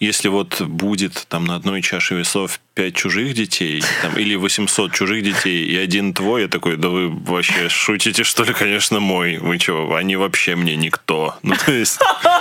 [0.00, 5.22] если вот будет там на одной чаше весов 5 чужих детей, там, или 800 чужих
[5.24, 9.38] детей и один твой, я такой, да вы вообще шутите, что ли, конечно, мой.
[9.38, 11.34] Вы что, они вообще мне никто.
[11.42, 11.98] Ну, то есть...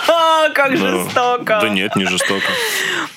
[0.53, 1.59] Как ну, жестоко.
[1.61, 2.45] Да нет, не жестоко.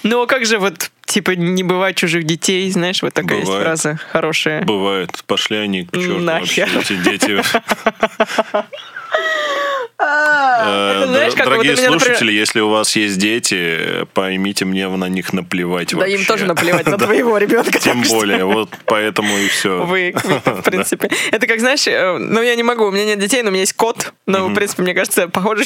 [0.02, 3.66] Ну, а как же вот, типа, не бывать чужих детей, знаешь, вот такая есть Бывает.
[3.66, 4.62] фраза хорошая.
[4.62, 5.10] Бывает.
[5.26, 7.42] Пошли они к черту вообще, эти дети.
[10.00, 14.64] А, Э, знаешь, как Дорогие у меня, например- слушатели, если у вас есть дети, поймите,
[14.64, 16.14] мне на них наплевать Да вообще.
[16.14, 17.06] им тоже наплевать на Да.
[17.06, 17.78] твоего ребенка.
[17.80, 19.82] Тем более, вот поэтому и все.
[19.84, 21.10] Вы, в принципе.
[21.32, 23.62] Это как, знаешь, э, ну, я не могу, у меня нет детей, но у меня
[23.62, 24.12] есть кот.
[24.26, 25.64] Но, в принципе, мне кажется, похоже,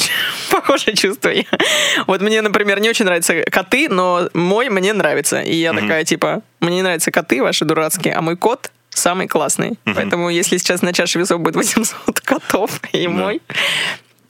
[0.50, 1.30] похожее чувство.
[2.06, 5.40] Вот мне, например, не очень нравятся коты, но мой мне нравится.
[5.42, 9.78] И я такая, типа, мне не нравятся коты ваши дурацкие, а мой кот самый классный.
[9.84, 13.42] Поэтому, если сейчас на чаше весов будет 800 котов и мой,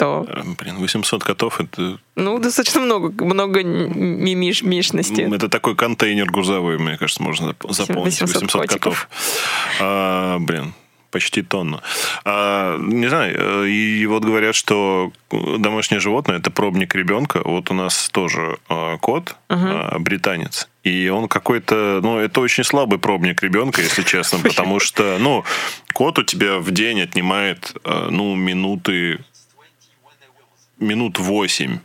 [0.03, 5.23] то, Э, Блин, 800 котов это, ну, достаточно много, много мимиш, мишности.
[5.35, 8.21] это такой контейнер грузовой, мне кажется, можно зап- заполнить.
[8.21, 9.09] 800 800 котиков.
[9.09, 9.09] котов.
[9.81, 10.75] А, блин,
[11.13, 11.81] почти тонну.
[12.25, 17.41] А, не знаю, э, и вот говорят, что домашнее животное это пробник ребенка.
[17.45, 20.69] Вот у нас тоже э, кот, э, британец.
[20.85, 25.45] И он какой-то, ну, это очень слабый пробник ребенка, если честно, потому что, ну,
[25.93, 29.21] кот у тебя в день отнимает, э, ну, минуты,
[30.79, 31.79] минут восемь.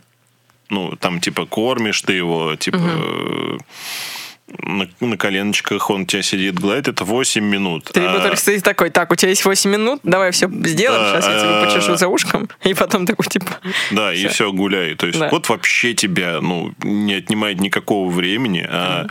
[0.70, 3.58] Ну, там, типа, кормишь ты его, типа, э,
[4.62, 7.84] на, на коленочках он тебя сидит, гладит, это 8 минут.
[7.92, 11.20] Ты А- ребенок стоит такой, так, у тебя есть 8 минут, давай все сделаем, Да,
[11.20, 13.46] сейчас я тебе а- почешу за ушком, и потом такой, типа,
[13.90, 14.28] Да, и Всё.
[14.28, 14.94] все, гуляй.
[14.94, 15.28] То есть Да.
[15.28, 19.06] кот вообще тебя, ну, не отнимает никакого времени, а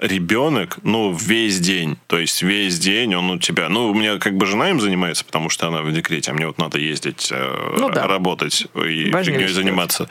[0.00, 1.98] ребенок, ну, весь день.
[2.06, 3.68] То есть весь день он у тебя...
[3.68, 6.46] Ну, у меня как бы жена им занимается, потому что она в декрете, а мне
[6.46, 8.06] вот надо ездить, э, Ну да.
[8.06, 10.08] работать и фигней заниматься.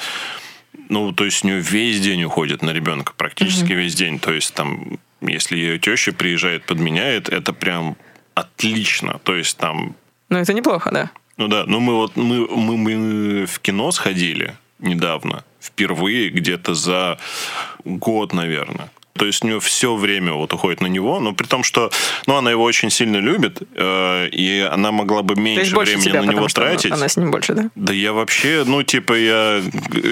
[0.90, 4.20] Ну, то есть у нее весь день уходит на ребенка, практически весь день.
[4.20, 7.98] То есть там, если ее теща приезжает, подменяет, это прям
[8.36, 9.20] отлично.
[9.24, 9.96] То есть там
[10.30, 11.12] Ну, это неплохо, да.
[11.38, 17.18] ну да, ну мы вот мы, мы, мы в кино сходили недавно, впервые где-то за
[17.84, 18.90] год, наверное.
[19.20, 21.92] То есть у нее все время вот уходит на него, но при том, что
[22.26, 26.32] ну, она его очень сильно любит, э, и она могла бы меньше времени тебя, на
[26.32, 26.94] него тратить.
[26.94, 27.70] она с ним больше, да?
[27.76, 29.62] Да я вообще, ну, типа, я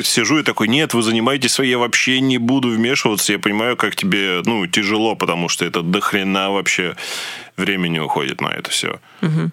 [0.03, 3.31] сижу и такой, нет, вы занимаетесь своей, я вообще не буду вмешиваться.
[3.31, 6.97] Я понимаю, как тебе, ну, тяжело, потому что это до хрена вообще
[7.55, 8.99] времени уходит на это все.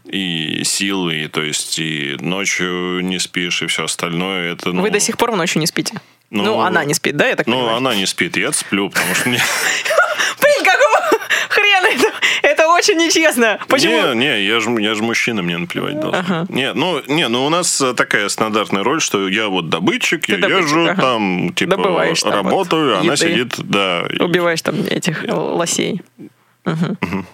[0.05, 4.53] И силы, и, то есть, и ночью не спишь, и все остальное.
[4.53, 5.95] Это, ну, Вы до сих пор ночью не спите?
[6.35, 7.77] Ну, Ну, она не спит, да, я так Ну, понимаю?
[7.77, 9.39] она не спит, я сплю, потому что мне...
[10.41, 12.13] Блин, какого хрена это?
[12.43, 13.59] Это очень нечестно.
[13.69, 14.15] Почему?
[14.15, 16.47] Не, не, я же я ж мужчина, мне наплевать должен.
[16.49, 20.39] Не, ну, не, ну у нас э, такая стандартная роль, что я вот добытчик, я
[20.39, 21.01] добытчик, езжу ага.
[21.01, 23.17] там, типа, Добываешь там работаю, вот она еды.
[23.17, 24.05] сидит, да.
[24.19, 26.03] Убиваешь там этих лосей.
[26.65, 26.99] Мгм.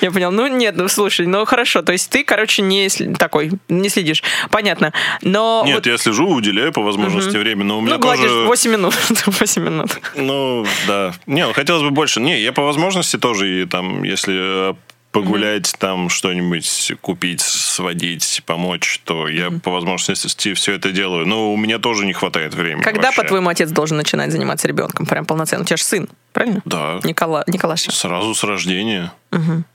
[0.00, 0.30] Я понял.
[0.30, 1.82] Ну, нет, ну, слушай, ну, хорошо.
[1.82, 2.88] То есть ты, короче, не
[3.18, 4.22] такой, не следишь.
[4.50, 4.92] Понятно.
[5.22, 5.62] Но...
[5.64, 8.28] Нет, вот, я слежу, уделяю по возможности время, но у меня ну, тоже...
[8.28, 8.94] 8 минут.
[9.26, 9.98] 8 минут.
[10.14, 11.14] Ну, да.
[11.26, 12.20] Не, ну, хотелось бы больше.
[12.20, 14.74] Не, я по возможности тоже, и там, если э,
[15.16, 21.26] погулять, там что-нибудь купить, сводить, помочь, то я по возможности все это делаю.
[21.26, 22.82] Но у меня тоже не хватает времени.
[22.82, 23.22] Когда, вообще.
[23.22, 25.06] по-твоему, отец должен начинать заниматься ребенком?
[25.06, 25.62] Прям полноценно.
[25.62, 26.60] У тебя же сын, правильно?
[26.64, 27.00] Да.
[27.02, 27.44] Никола...
[27.46, 27.82] Николаш.
[27.82, 29.12] Сразу с рождения.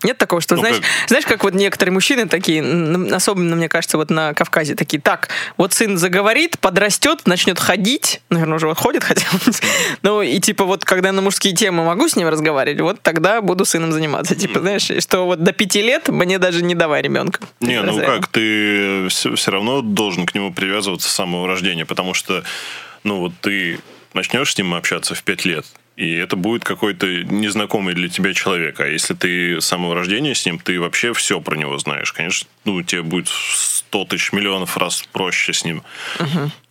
[0.03, 2.61] Нет такого, что, Ну, знаешь, как- знаешь, как вот некоторые мужчины такие,
[3.13, 8.55] особенно, мне кажется, вот на Кавказе, такие, так, вот сын заговорит, подрастет, начнет ходить, наверное,
[8.55, 9.39] уже вот ходит хотя бы,
[10.01, 13.41] ну, и типа вот, когда я на мужские темы могу с ним разговаривать, вот тогда
[13.41, 14.35] буду сыном заниматься.
[14.35, 17.39] Типа, знаешь, что вот до пяти лет мне даже не давай ребенка.
[17.59, 22.43] Не, ну как, ты все, равно должен к нему привязываться с самого рождения, потому что,
[23.03, 23.79] ну вот ты
[24.13, 25.65] начнешь с ним общаться в пять лет,
[26.01, 28.79] и это будет какой-то незнакомый для тебя человек.
[28.79, 32.11] А если ты с самого рождения с ним, ты вообще все про него знаешь.
[32.11, 35.83] Конечно, ну, тебе будет 100 тысяч миллионов раз проще с ним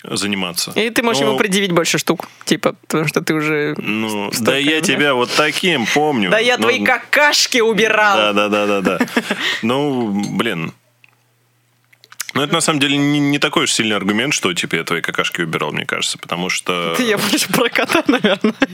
[0.02, 0.72] заниматься.
[0.72, 3.76] И ты можешь Но, ему предъявить больше штук, типа, потому что ты уже...
[3.78, 4.86] Ну, столько, да я да?
[4.86, 6.28] тебя вот таким помню.
[6.30, 8.16] Да я Но- твои какашки убирал.
[8.16, 8.98] Да, да, да, да, да.
[9.62, 10.72] Ну, блин.
[12.34, 15.00] Ну, это на самом деле не, не такой уж сильный аргумент, что типа я твои
[15.00, 16.94] какашки убирал, мне кажется, потому что...
[16.98, 18.54] Я больше про кота, наверное.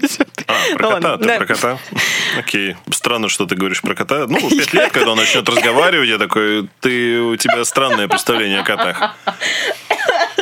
[0.48, 1.36] А, про Ну кота, ладно, ты да.
[1.38, 1.78] про кота?
[2.38, 2.76] Окей.
[2.92, 4.26] Странно, что ты говоришь про кота.
[4.28, 8.62] Ну, пять лет, когда он начнет разговаривать, я такой, ты, у тебя странное представление о
[8.62, 9.16] котах.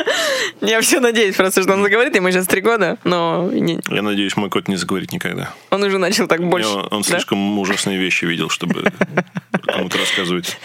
[0.61, 4.35] Я все надеюсь просто, что он заговорит, ему сейчас три года, но не- Я надеюсь,
[4.37, 5.53] мой кот не заговорит никогда.
[5.69, 6.69] он уже начал так больше.
[6.69, 7.07] Он, он да?
[7.09, 8.91] слишком ужасные вещи видел, чтобы
[9.65, 10.57] кому-то рассказывать.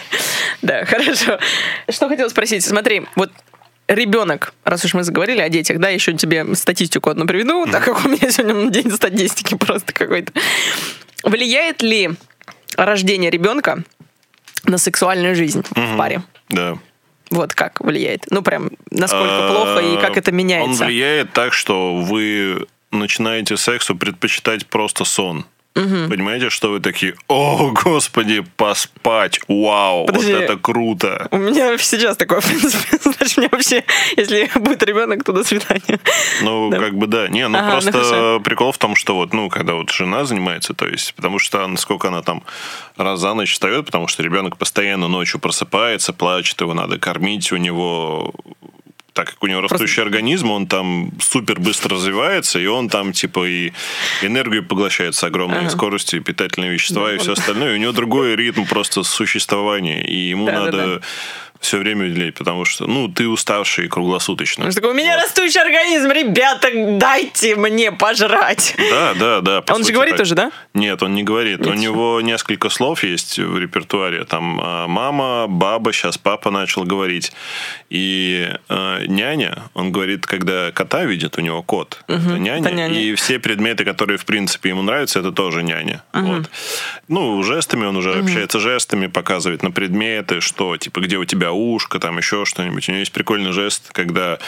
[0.61, 1.39] Да, хорошо.
[1.89, 2.63] Что хотела спросить?
[2.63, 3.31] Смотри, вот
[3.87, 8.05] ребенок, раз уж мы заговорили о детях, да, еще тебе статистику одну приведу, так как
[8.05, 10.31] у меня сегодня день статистики просто какой-то.
[11.23, 12.11] Влияет ли
[12.77, 13.83] рождение ребенка
[14.63, 16.23] на сексуальную жизнь в паре?
[16.49, 16.77] Да.
[17.31, 18.25] Вот как влияет?
[18.29, 20.85] Ну, прям, насколько плохо и как это А, Он меняется?
[20.85, 25.45] влияет так, что вы начинаете сексу предпочитать просто сон.
[25.73, 30.33] Понимаете, что вы такие, о, господи, поспать, вау, Подожди.
[30.33, 31.27] вот это круто.
[31.31, 33.83] У меня сейчас такое, в принципе, значит, мне вообще,
[34.17, 35.99] если будет ребенок, то до свидания.
[36.41, 36.77] Ну, Да.
[36.79, 37.29] как бы да.
[37.29, 38.39] Не, ну Ага, ну просто хорошо.
[38.41, 42.09] прикол в том, что вот, ну, когда вот жена занимается, то есть, потому что насколько
[42.09, 42.43] она там
[42.97, 47.57] раз за ночь встает, потому что ребенок постоянно ночью просыпается, плачет, его надо кормить, у
[47.57, 48.33] него
[49.13, 53.45] так как у него растущий организм, он там супер быстро развивается, и он там типа
[53.47, 53.71] и
[54.21, 55.69] энергию поглощает с огромной Ага.
[55.69, 57.71] скоростью, и питательные вещества, Да, и он- все остальное.
[57.71, 61.01] И у него другой ритм просто существования, и ему Да, да, надо
[61.61, 64.65] все время уделять, потому что, ну, ты уставший круглосуточно.
[64.65, 65.23] Он такой, у меня Вот.
[65.23, 68.75] растущий организм, ребята, дайте мне пожрать.
[68.77, 69.61] Да, да, да.
[69.61, 70.19] по Он же говорит так.
[70.21, 70.51] тоже, да?
[70.73, 71.59] Нет, он не говорит.
[71.59, 74.25] Нет, У него несколько слов есть в репертуаре.
[74.25, 77.31] Там а, мама, баба, сейчас папа начал говорить.
[77.89, 82.03] И а, няня, он говорит, когда кота видит, у него кот.
[82.07, 82.99] это, няня, это няня.
[82.99, 86.03] И все предметы, которые, в принципе, ему нравятся, это тоже няня.
[86.11, 86.49] Вот.
[87.07, 91.99] Ну, жестами он уже общается жестами, показывает на предметы, что, типа, где у тебя ушко,
[91.99, 92.87] там еще что-нибудь.
[92.87, 94.39] У него есть прикольный жест, когда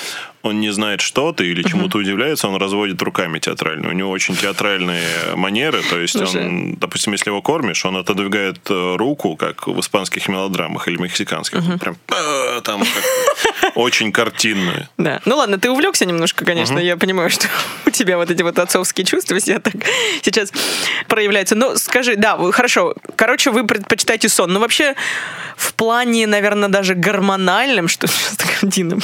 [0.42, 3.90] он не знает что-то или чему-то удивляется, он разводит руками театрально.
[3.90, 6.46] У него очень театральные манеры, то есть Слушай.
[6.46, 11.62] он, допустим, если его кормишь, он отодвигает э, руку, как в испанских мелодрамах или мексиканских.
[11.80, 13.33] Прям э, там как
[13.76, 14.88] очень картинно.
[14.98, 15.22] Да.
[15.26, 16.78] Ну ладно, ты увлекся немножко, конечно.
[16.80, 17.48] Я понимаю, что
[17.86, 19.74] у тебя вот эти вот отцовские чувства все так
[20.22, 20.52] сейчас
[21.08, 21.56] проявляются.
[21.56, 22.96] Но скажи, да, хорошо.
[23.16, 24.52] Короче, вы предпочитаете сон.
[24.54, 24.96] Но вообще,
[25.58, 28.08] в плане, наверное, даже гормональном, что
[28.62, 28.98] Дина,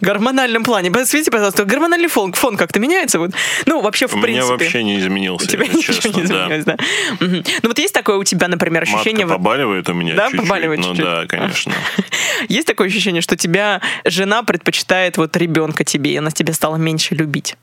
[0.00, 0.90] гормональном плане.
[0.90, 3.18] Посветите, пожалуйста, гормональный фон, фон как-то меняется?
[3.18, 3.30] Вот.
[3.66, 4.44] Ну, вообще, в у принципе.
[4.46, 6.08] меня вообще не изменился, У тебя ничего честно.
[6.18, 6.76] не изменилось, да.
[7.20, 7.44] Мгм.
[7.62, 9.26] Ну, вот есть такое у тебя, например, ощущение...
[9.26, 10.40] Матка побаливает у меня Да, чуть-чуть.
[10.40, 11.04] побаливает Ну чуть-чуть.
[11.04, 11.72] да, конечно.
[12.48, 13.65] Есть такое ощущение, что тебя
[14.04, 17.56] жена предпочитает вот ребенка тебе, и она тебя стала меньше любить?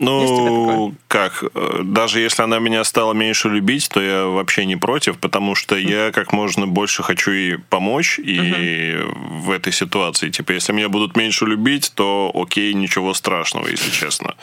[0.00, 1.44] Ну, как,
[1.82, 6.10] даже если она меня стала меньше любить, то я вообще не против, потому что я
[6.10, 8.98] как можно больше хочу ей помочь и
[9.44, 10.30] в этой ситуации.
[10.30, 14.34] Типа, если меня будут меньше любить, то окей, ничего страшного, если честно.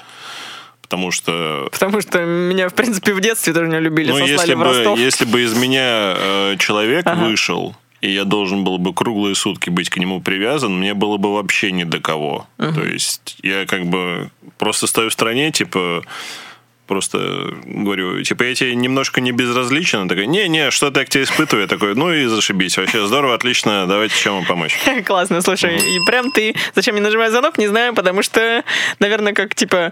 [0.84, 4.54] Потому что Потому что меня, в принципе, в детстве тоже не любили, ну, сослали если
[4.54, 5.00] в бы, Ростов.
[5.00, 7.26] если бы из меня э, человек Ага.
[7.26, 11.34] вышел, и я должен был бы круглые сутки быть к нему привязан, мне было бы
[11.34, 12.48] вообще ни до кого.
[12.58, 16.04] То есть я как бы просто стою в стране, типа
[16.88, 20.00] просто говорю, типа, я тебе немножко не безразличен.
[20.00, 21.64] Она такая, не-не, что-то я к тебе испытываю.
[21.64, 22.78] Я такой, ну и зашибись.
[22.78, 24.78] Вообще здорово, отлично, давайте чем вам помочь.
[25.06, 26.56] Классно, слушай, и прям ты...
[26.74, 28.64] Зачем мне нажимать звонок, не знаю, потому что,
[29.00, 29.92] наверное, как, типа...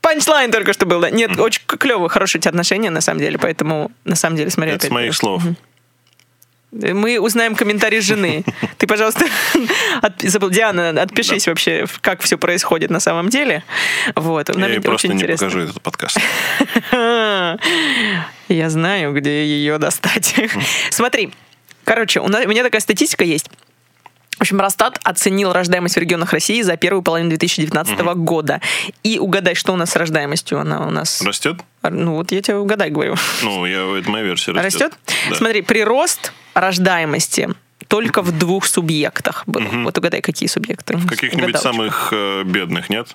[0.00, 1.04] Панчлайн только что был?
[1.10, 4.72] Нет, очень клево, хорошие у тебя отношения, на самом деле, поэтому, на самом деле, смотри...
[4.72, 5.42] Это с моих слов.
[6.80, 8.44] Мы узнаем комментарий жены.
[8.78, 9.24] Ты, пожалуйста,
[10.02, 13.62] от- Диана, отпишись вообще, в- как все происходит на самом деле.
[14.14, 15.46] Вот, нам Я ей просто не интересно.
[15.46, 16.18] покажу этот подкаст.
[18.48, 20.34] Я знаю, где ее достать.
[20.90, 21.32] Смотри,
[21.84, 23.50] короче, у, нас, у меня такая статистика есть.
[24.36, 28.60] В общем, Росстат оценил рождаемость в регионах России за первую половину 2019 года.
[29.02, 30.60] И угадай, что у нас с рождаемостью?
[30.60, 31.22] Она у нас...
[31.22, 31.60] Растет?
[31.82, 33.14] Ну вот я тебе угадай, говорю.
[33.42, 34.52] Ну, я, это моя версия.
[34.52, 34.92] Растет?
[35.30, 35.36] Да.
[35.36, 37.48] Смотри, прирост рождаемости
[37.88, 39.62] только в двух субъектах был.
[39.84, 40.96] Вот угадай, какие субъекты.
[40.96, 43.14] В каких-нибудь самых э, бедных, нет?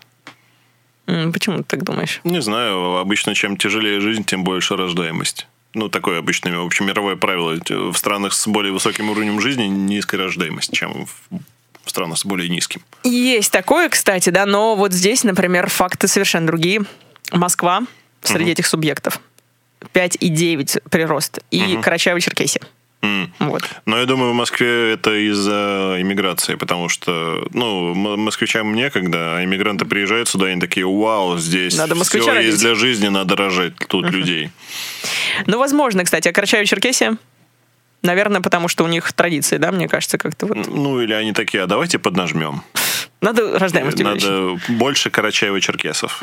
[1.06, 2.22] Почему ты так думаешь?
[2.24, 5.48] Не знаю, обычно чем тяжелее жизнь, тем больше рождаемость.
[5.74, 7.58] Ну, такое обычное общемировое правило.
[7.70, 11.40] В странах с более высоким уровнем жизни низкая рождаемость, чем в
[11.84, 12.82] в странах с более низким.
[13.04, 16.84] Есть такое, кстати, да, но вот здесь, например, факты совершенно другие.
[17.32, 17.82] Москва
[18.22, 19.20] среди этих субъектов
[19.94, 21.40] 5,9 прирост.
[21.50, 22.64] И Карачаево-Черкесия.
[23.04, 23.34] М.
[23.40, 23.64] Вот.
[23.86, 29.86] Но я думаю, в Москве это из-за иммиграции, потому что, ну, москвичам некогда, а иммигранты
[29.86, 32.52] приезжают сюда, и они такие, вау, здесь Надо все родить».
[32.52, 34.52] есть для жизни, надо рожать тут людей.
[35.48, 37.18] Ну, возможно, кстати, а Карачаево-Черкесия?
[38.04, 40.68] Наверное, потому что у них традиции, да, мне кажется, как-то вот.
[40.68, 42.64] Ну, или они такие, а давайте поднажмем.
[43.22, 44.28] Надо рождаемость увеличить.
[44.28, 46.20] Надо больше карачаево-черкесов.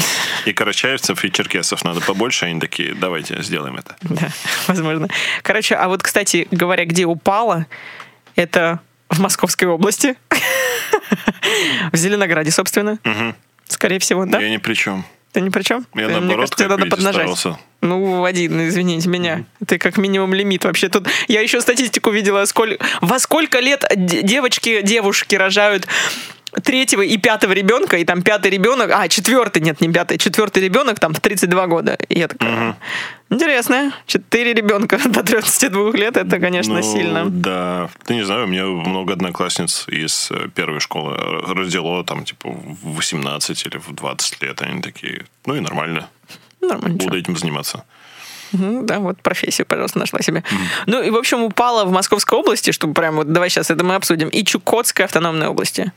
[0.47, 2.47] И карачаевцев, и черкесов надо побольше.
[2.47, 3.97] Они такие, давайте сделаем это.
[4.03, 4.29] Да,
[4.67, 5.09] возможно.
[5.43, 7.67] Короче, а вот, кстати, говоря, где упала,
[8.35, 8.81] это
[9.11, 10.17] в Московской области.
[11.93, 12.99] В Зеленограде, собственно.
[13.67, 14.41] Скорее всего, да?
[14.41, 15.05] Я ни при чем.
[15.33, 15.87] Ты ни при чем?
[15.95, 17.15] Я Мне наоборот, кажется, тебе надо поднажать.
[17.15, 17.59] старался.
[17.81, 19.45] Ну, один, извините меня.
[19.67, 21.07] Ты как минимум лимит вообще тут.
[21.29, 22.79] Я еще статистику видела, сколь...
[23.01, 25.87] во сколько лет девочки, девушки рожают
[26.63, 30.99] третьего и пятого ребенка, и там пятый ребенок, а, четвертый, нет, не пятый, четвертый ребенок
[30.99, 31.99] там в 32 года.
[32.09, 32.77] И я такая,
[33.31, 37.29] интересно, четыре ребенка до 32 лет, это, конечно, Ну, сильно.
[37.29, 37.91] Да.
[38.05, 42.97] Ты не знаю, у меня много одноклассниц из э, первой школы родило там, типа, в
[42.97, 44.63] 18 или в 20 лет.
[44.63, 46.09] Они такие, ну и нормально.
[46.61, 46.97] Нормально.
[46.97, 47.85] Буду этим заниматься.
[48.53, 50.43] Мгм, Да, вот профессию, пожалуйста, нашла себе.
[50.87, 53.95] Ну и, в общем, упала в Московской области, чтобы прям вот, давай сейчас это мы
[53.95, 55.93] обсудим, и Чукотской автономной области.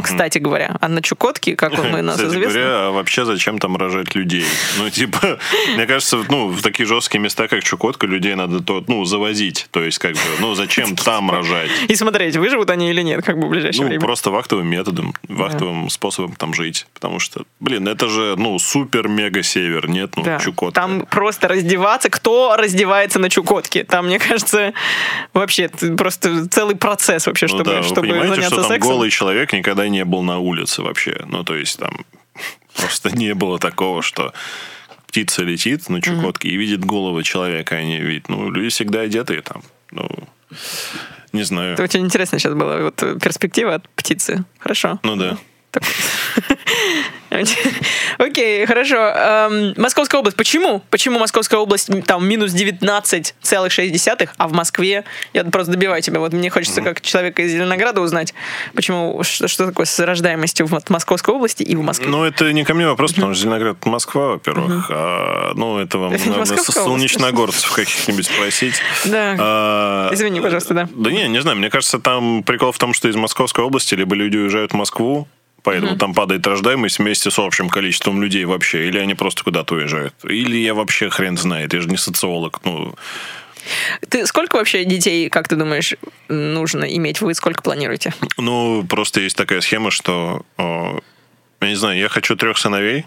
[0.00, 3.76] Кстати говоря, а на Чукотке, как мы нас Кстати известно, говоря, а вообще зачем там
[3.76, 4.44] рожать людей?
[4.78, 5.38] Ну, типа,
[5.74, 9.66] мне кажется, ну, в такие жесткие места, как Чукотка, людей надо, то, ну, завозить.
[9.70, 11.70] То есть, как бы, ну, зачем там рожать?
[11.88, 14.00] и смотреть, выживут они или нет, как бы в ближайшее Ну, время.
[14.00, 16.86] просто вахтовым методом, вахтовым способом там жить.
[16.94, 20.38] Потому что, блин, это же, ну, супер-мега-север, нет, ну, Да.
[20.38, 20.80] Чукотка.
[20.80, 22.08] Там просто раздеваться.
[22.08, 23.84] Кто раздевается на Чукотке?
[23.84, 24.72] Там, мне кажется,
[25.34, 25.68] вообще
[25.98, 28.92] просто целый процесс вообще, Ну чтобы, да, вы чтобы понимаете, заняться что там сексом.
[28.92, 31.24] голый человек никогда не был на улице вообще.
[31.26, 32.04] Ну, то есть там
[32.76, 34.32] просто не было такого, что
[35.06, 38.28] птица летит на Чукотке и видит голову человека, а не видит.
[38.28, 39.62] Ну, люди всегда одетые там.
[39.90, 40.08] Ну,
[41.32, 41.74] не знаю.
[41.74, 44.44] Это очень интересно сейчас была вот перспектива от птицы.
[44.58, 45.00] Хорошо.
[45.02, 45.38] Ну да.
[45.70, 45.82] Так.
[48.18, 48.96] Окей, хорошо.
[48.96, 50.36] Эм, Московская область.
[50.36, 50.82] Почему?
[50.90, 55.04] Почему Московская область там минус 19,6, а в Москве...
[55.32, 56.20] Я просто добиваю тебя.
[56.20, 58.34] Вот мне хочется как человека из Зеленограда узнать,
[58.74, 62.08] почему, что, такое с рождаемостью в Московской области и в Москве.
[62.08, 64.86] Ну, это не ко мне вопрос, потому что Зеленоград Москва, во-первых.
[64.90, 68.74] А, ну, это вам надо солнечногорцев каких-нибудь спросить.
[69.04, 69.36] Да.
[69.38, 70.88] А, Извини, пожалуйста, да.
[70.94, 71.56] Да не, не знаю.
[71.56, 75.28] Мне кажется, там прикол в том, что из Московской области либо люди уезжают в Москву,
[75.62, 80.14] поэтому там падает рождаемость вместе с общим количеством людей вообще, или они просто куда-то уезжают.
[80.24, 82.60] Или я вообще хрен знает, я же не социолог.
[82.64, 82.94] Ну,
[84.08, 85.94] Ты сколько вообще детей, как ты думаешь,
[86.28, 87.20] нужно иметь?
[87.20, 88.12] Вы сколько планируете?
[88.36, 93.06] Ну, просто есть такая схема, что, я не знаю, я хочу трех сыновей,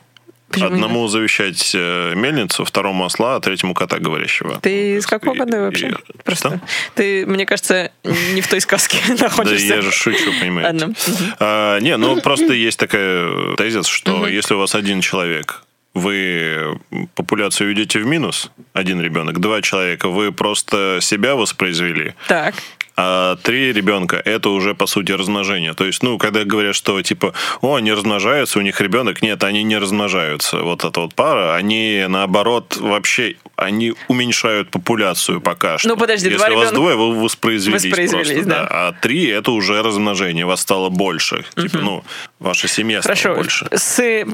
[0.49, 4.59] Почему Одному завещать э, мельницу, второму осла, а третьему кота говорящего.
[4.61, 5.87] Ты Ну, с какого года вообще?
[5.89, 6.49] и- Просто.
[6.49, 6.61] Что?
[6.95, 7.91] Ты, мне кажется,
[8.33, 9.65] не в той сказке Да находишься.
[9.65, 10.93] я же шучу, понимаете.
[11.39, 16.79] А, не, ну просто есть такая тезис, что если у вас один человек, вы
[17.15, 22.53] популяцию ведете в минус, один ребенок, два человека, вы просто себя воспроизвели, Так.
[22.97, 25.73] А три ребенка это уже по сути размножение.
[25.73, 29.63] То есть, ну, когда говорят, что типа, о, они размножаются, у них ребенок, нет, они
[29.63, 30.59] не размножаются.
[30.61, 35.89] Вот эта вот пара, они наоборот вообще, они уменьшают популяцию пока что.
[35.89, 38.67] Ну, подожди, Если два у вас ребенка- двое, вы воспроизвелись, Воспроизвелись, просто, да.
[38.69, 41.43] А три это уже размножение, вас стало больше.
[41.55, 42.03] Типа, ну,
[42.39, 43.35] ваша семья стала Хорошо.
[43.35, 43.67] больше.
[43.71, 44.25] С,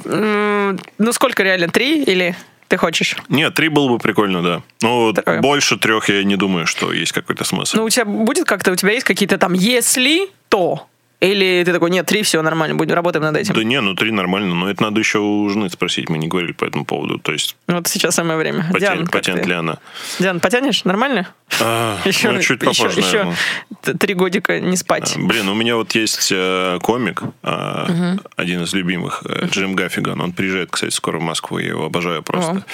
[0.98, 1.68] ну, сколько реально?
[1.70, 2.36] Три или
[2.72, 3.18] ты хочешь?
[3.28, 4.62] Нет, три было бы прикольно, да.
[4.82, 7.76] Ну, больше трех я не думаю, что есть какой-то смысл.
[7.76, 10.88] Ну, у тебя будет как-то, у тебя есть какие-то там «если», то?
[11.22, 13.54] Или ты такой, нет, три, все нормально, будем, работаем над этим?
[13.54, 16.52] да не, ну три нормально, но это надо еще у жены спросить, мы не говорили
[16.52, 17.20] по этому поводу.
[17.20, 18.66] То есть Вот сейчас самое время.
[18.74, 19.78] потянет, Диан, потянет ли она?
[20.20, 20.84] Диан, потянешь?
[20.84, 21.28] Нормально?
[21.60, 23.38] А, Еще, ну, чуть еще, попозже, еще наверное.
[23.84, 25.16] т- три годика не спать.
[25.18, 30.20] Блин, у меня вот есть э, комик, э, один из любимых, э, Джим Гаффиган.
[30.22, 32.66] Он приезжает, кстати, скоро в Москву, я его обожаю просто.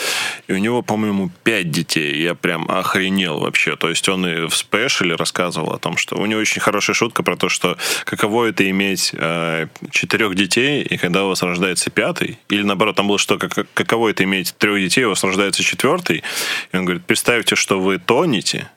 [0.48, 2.22] И у него, по-моему, пять детей.
[2.22, 3.76] Я прям охренел вообще.
[3.76, 7.24] То есть он и в спешле рассказывал о том, что у него очень хорошая шутка
[7.24, 12.38] про то, что каково это иметь э, четырех детей, и когда у вас рождается пятый,
[12.50, 16.24] или наоборот, там было что, как- каково это иметь трех детей, у вас рождается четвертый,
[16.72, 18.70] и он говорит, представьте, что вы тонете,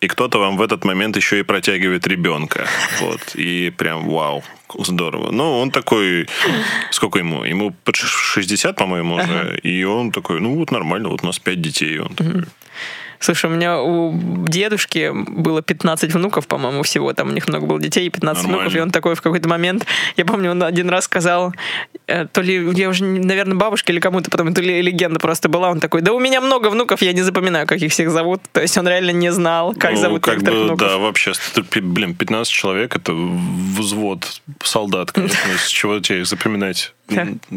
[0.00, 2.66] и кто-то вам в этот момент еще и протягивает ребенка.
[3.00, 3.20] Вот.
[3.34, 4.44] И прям вау,
[4.78, 5.30] здорово.
[5.32, 6.28] Ну, он такой...
[6.90, 7.44] Сколько ему?
[7.44, 9.58] Ему под ш- 60, по-моему, уже.
[9.62, 11.98] И он такой, ну вот нормально, вот у нас 5 детей.
[11.98, 12.44] Он такой,
[13.20, 14.14] Слушай, у меня у
[14.46, 17.12] дедушки было 15 внуков, по-моему, всего.
[17.12, 18.58] Там у них много было детей, и 15 Нормально.
[18.58, 18.76] внуков.
[18.76, 19.86] И он такой в какой-то момент,
[20.16, 21.54] я помню, он один раз сказал,
[22.06, 25.70] э, то ли я уже, наверное, бабушке или кому-то потом, то ли легенда просто была,
[25.70, 28.40] он такой, да у меня много внуков, я не запоминаю, как их всех зовут.
[28.52, 30.88] То есть он реально не знал, как ну, зовут как некоторых бы, внуков.
[30.88, 31.32] да, вообще,
[31.80, 36.92] блин, 15 человек, это взвод солдат, конечно, с чего тебе их запоминать?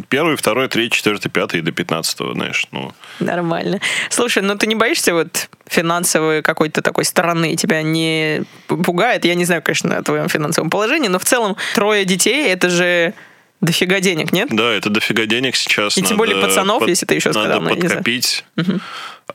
[0.09, 2.91] Первый, второй, третий, четвертый, пятый и до 15 знаешь, ну...
[3.19, 3.79] Нормально.
[4.09, 7.55] Слушай, ну ты не боишься вот финансовой какой-то такой стороны?
[7.55, 9.25] Тебя не пугает?
[9.25, 13.13] Я не знаю, конечно, о твоем финансовом положении, но в целом трое детей— это же
[13.61, 14.49] дофига денег, нет?
[14.51, 15.97] Да, это дофига денег сейчас.
[15.97, 17.89] И тем более надо пацанов, если ты еще надо сказал, ну, не знаю.
[17.89, 18.45] подкопить.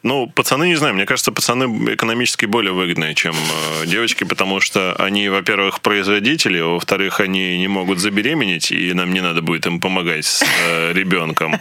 [0.02, 4.94] Ну, пацаны, не знаю, мне кажется, пацаны экономически более выгодные, чем э, девочки, потому что
[4.98, 9.80] они, во-первых, производители, а во-вторых, они не могут забеременеть, и нам не надо будет им
[9.80, 11.60] помогать с э, ребенком.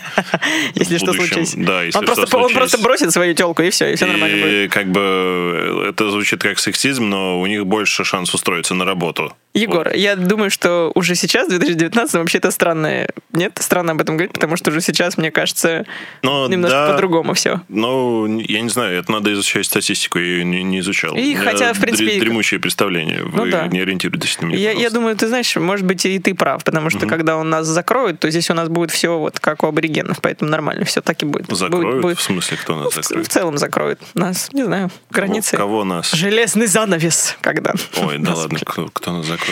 [0.75, 1.53] Если что случись.
[1.55, 4.37] Да, если он, что просто, он просто бросит свою телку, и все, и все нормально
[4.37, 4.65] будет.
[4.65, 8.85] И как бы э, это звучит как сексизм, но у них больше шанс устроиться на
[8.85, 9.33] работу.
[9.53, 13.07] Егор, я думаю, что уже сейчас, в 2019, вообще это странно.
[13.33, 15.85] Нет, странно об этом говорить, потому что уже сейчас, мне кажется,
[16.23, 17.61] Но немножко да, по-другому все.
[17.69, 21.15] Ну, я не знаю, это надо изучать статистику, я ее не, не изучал.
[21.15, 23.21] И хотя, в принципе, дре- Дремучие представления.
[23.23, 23.67] Вы Ну да.
[23.67, 26.89] не ориентируетесь на меня, Я, я думаю, ты знаешь, может быть, и ты прав, потому
[26.89, 30.19] что когда он нас закроет, то здесь у нас будет все вот как у аборигенов,
[30.21, 31.51] поэтому нормально, все так и будет.
[31.55, 31.85] Закроют?
[31.87, 33.27] Будет- будет- В смысле, кто нас в, в закроет?
[33.27, 35.57] целом закроют нас, не знаю, границы.
[35.57, 36.11] Кого нас?
[36.11, 37.73] Железный занавес, когда.
[37.97, 39.42] Ой, да ладно, кто, кто нас закроет?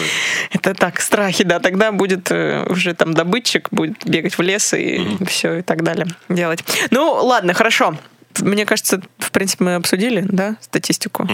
[0.51, 1.59] Это так, страхи, да.
[1.59, 6.07] Тогда будет э, уже там добытчик, будет бегать в лес и все и так далее
[6.29, 6.63] делать.
[6.91, 7.97] Ну, ладно, хорошо.
[8.39, 11.27] Мне кажется, в принципе, мы обсудили, да, статистику.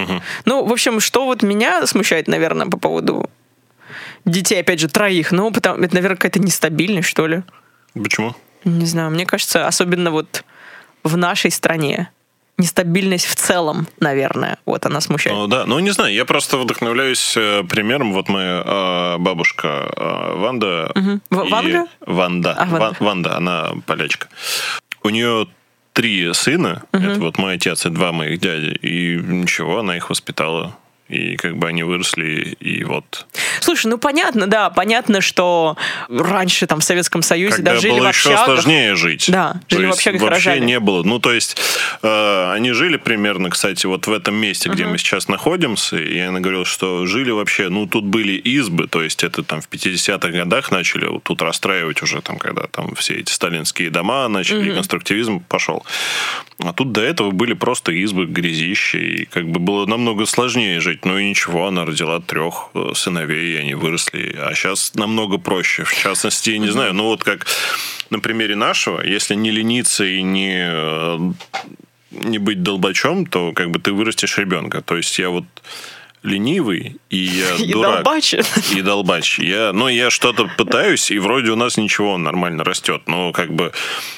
[0.46, 3.30] Ну, в общем, что вот меня смущает, наверное, по поводу
[4.26, 7.44] детей, опять же, троих, ну, потому, это, наверное, какая-то нестабильность, что ли.
[7.94, 8.36] Почему?
[8.64, 10.44] Не знаю, мне кажется, особенно вот
[11.04, 12.10] в нашей стране
[12.58, 15.36] нестабильность в целом, наверное, вот она смущает.
[15.36, 18.14] Ну, да, ну не знаю, я просто вдохновляюсь э, примером.
[18.14, 20.92] Вот моя э, бабушка э, Ванда.
[21.30, 21.86] В- и- Ванга?
[22.06, 22.54] Ванда.
[22.54, 22.78] А, Ванда.
[22.80, 24.28] Ван- Ванда, она полячка.
[25.04, 25.48] У нее
[25.94, 26.84] три сына.
[26.92, 28.78] Это вот мой отец и два моих дяди.
[28.82, 30.76] И ничего, она их воспитала.
[31.10, 33.26] И как бы они выросли, и вот.
[33.62, 35.78] Слушай, ну понятно, да, понятно, что
[36.10, 38.46] раньше там в Советском Союзе Когда да, жили было в еще общагах.
[38.46, 39.26] сложнее жить.
[39.30, 40.66] Да, То жили в есть общагах вообще рожали.
[40.66, 41.04] не было.
[41.04, 41.58] Ну, то есть
[42.02, 45.98] э, они жили примерно, кстати, вот в этом месте, где мы сейчас находимся.
[45.98, 49.70] И она говорила, что жили вообще, ну, тут были избы, то есть это там в
[49.70, 54.72] 50-х годах начали вот тут расстраивать уже, там, когда там все эти сталинские дома начали,
[54.72, 55.86] и конструктивизм пошел.
[56.60, 60.97] А тут до этого были просто избы, грязище, и как бы было намного сложнее жить.
[61.06, 64.36] Ну и ничего, она родила трех э, сыновей, и они выросли.
[64.38, 65.84] А сейчас намного проще.
[65.84, 67.48] В частности, не знаю, ну вот как
[68.10, 71.20] на примере нашего, если не лениться и не э,
[72.12, 74.82] не быть долбачом, то как бы ты вырастешь ребенка.
[74.82, 75.46] То есть я вот
[76.24, 78.04] ленивый, и я И дурак.
[78.04, 78.34] долбач.
[78.76, 79.40] И долбач.
[79.40, 83.04] Я, ну, я что-то пытаюсь, и вроде у нас ничего, нормально растет.
[83.08, 83.72] Но как бы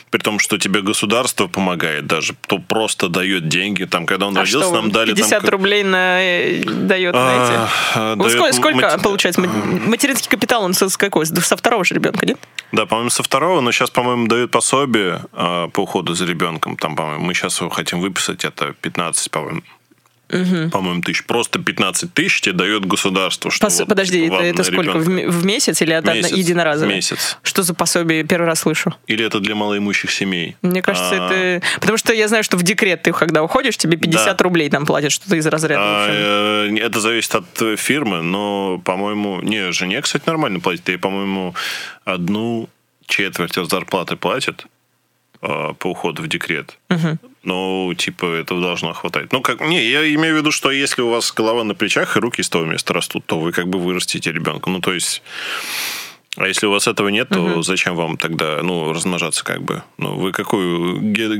[0.09, 3.83] при том, что тебе государство помогает даже, то просто дает деньги.
[3.85, 5.13] Там, когда он А родился, что, нам дали...
[5.13, 7.97] 50 там, рублей на, э, дает А, эти?
[7.99, 9.41] а, Ну, дает сколько, сколько мати- получается?
[9.41, 9.47] Ма-
[9.87, 11.27] Материнский капитал, он со, с какой?
[11.27, 12.39] Со второго же ребенка, нет?
[12.71, 16.75] Да, по-моему, со второго, но сейчас, по-моему, дают пособие а, по уходу за ребенком.
[16.75, 19.61] Там, по-моему, мы сейчас его хотим выписать, это 15, по-моему.
[20.29, 21.25] По-моему, тысяч.
[21.25, 23.49] Просто 15 тысяч тебе дает государство.
[23.49, 24.97] Что Пос- вот, Подожди, типа, это, это сколько?
[24.99, 25.31] В, ребенка.
[25.31, 26.31] в месяц или это Месяц.
[26.31, 26.89] единоразово?
[26.89, 27.37] Месяц.
[27.41, 28.23] Что за пособие?
[28.23, 28.93] Первый раз слышу.
[29.07, 30.55] Или это для малоимущих семей?
[30.61, 31.65] Мне кажется, А, это...
[31.79, 34.43] Потому что я знаю, что в декрет ты, когда уходишь, тебе 50 Да.
[34.43, 35.81] рублей там платят, что-то из разряда.
[35.83, 39.41] а, э, Это зависит от э, фирмы, но, по-моему...
[39.41, 40.87] Не, жене, кстати, нормально платит.
[40.89, 41.55] Ей, по-моему,
[42.05, 42.69] одну
[43.07, 44.65] четверть от зарплаты платят
[45.41, 46.77] а, по уходу в декрет.
[47.43, 49.31] Ну, типа, этого должно хватать.
[49.31, 52.19] Ну, как, не, я имею в виду, что если у вас голова на плечах и
[52.19, 54.69] руки с того места растут, то вы как бы вырастите ребенка.
[54.69, 55.21] Ну, то есть...
[56.35, 59.83] А если у вас этого нет, то зачем вам тогда, ну, размножаться как бы?
[59.97, 61.35] Ну, вы какой ге-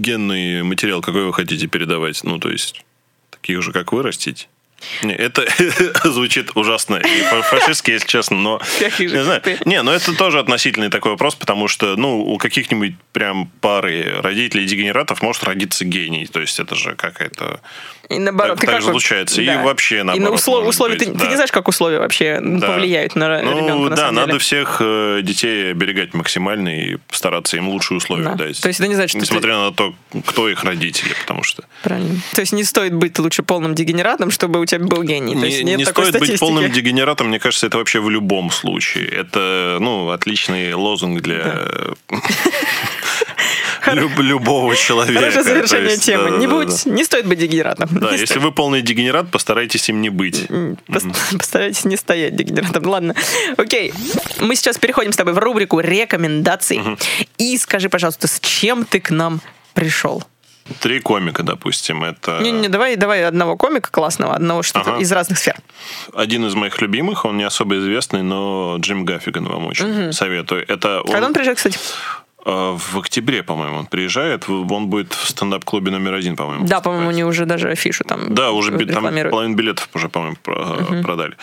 [0.00, 2.22] генный материал, какой вы хотите передавать?
[2.22, 2.84] Ну, то есть,
[3.30, 4.48] таких же, как вы, растить?
[4.48, 4.55] Не,
[5.02, 5.44] это
[6.04, 8.60] звучит ужасно и фа- фашистски, если честно, но...
[8.98, 9.40] Не знаю.
[9.40, 9.58] ты?
[9.64, 14.66] Не, ну это тоже относительный такой вопрос, потому что, ну, у каких-нибудь прям пары родителей
[14.66, 16.26] дегенератов может родиться гений.
[16.26, 17.60] То есть это же какая-то...
[18.08, 19.42] И наоборот, так- ты так же случается.
[19.42, 19.62] И да.
[19.62, 20.94] вообще И на наоборот услов- условия...
[20.94, 21.26] быть, Ты, ты да.
[21.26, 22.66] не знаешь, как условия вообще Да.
[22.68, 24.38] повлияют на Ну, ребенка, на да, надо деле?
[24.38, 28.34] всех э, детей оберегать максимально и стараться им лучшие условия Да.
[28.34, 28.60] дать.
[28.60, 29.94] То есть это не значит, что ты- Несмотря на то,
[30.26, 31.64] кто их родители, потому что...
[31.82, 32.20] Правильно.
[32.32, 35.34] То есть не стоит быть лучше полным дегенератом, чтобы у тебя был гений.
[35.38, 36.40] То есть Не, нет не такой стоит быть статистики.
[36.40, 39.08] полным дегенератом, мне кажется, это вообще в любом случае.
[39.08, 41.66] Это, ну, отличный лозунг для
[43.92, 45.20] люб- любого человека.
[45.20, 46.30] Хорошее завершение есть, темы.
[46.30, 46.90] да, не да, будь, да.
[46.90, 47.88] не стоит быть дегенератом.
[47.92, 48.42] Да, Не если стоит.
[48.42, 50.44] вы полный дегенерат, постарайтесь им не быть.
[50.88, 52.86] Пос- Постарайтесь не стоять дегенератом.
[52.86, 53.14] Ладно.
[53.56, 53.92] Окей.
[54.40, 56.80] Мы сейчас переходим с тобой в рубрику рекомендаций.
[57.38, 59.40] И скажи, пожалуйста, с чем ты к нам
[59.74, 60.24] пришел?
[60.80, 65.00] Три комика, допустим, это Не-не, давай, давай одного комика классного, одного что-то Ага.
[65.00, 65.56] из разных сфер.
[66.14, 70.64] один из моих любимых, он не особо известный, но Джим Гаффиган вам очень советую.
[70.68, 71.78] Это он- Когда он приезжает, кстати?
[72.46, 74.48] Э, в октябре, по-моему, он приезжает.
[74.48, 76.66] Он будет в стендап-клубе номер один, по-моему.
[76.66, 81.02] Да, по-моему, они уже даже афишу там Да, уже там половину билетов уже, по-моему, про-
[81.02, 81.34] продали.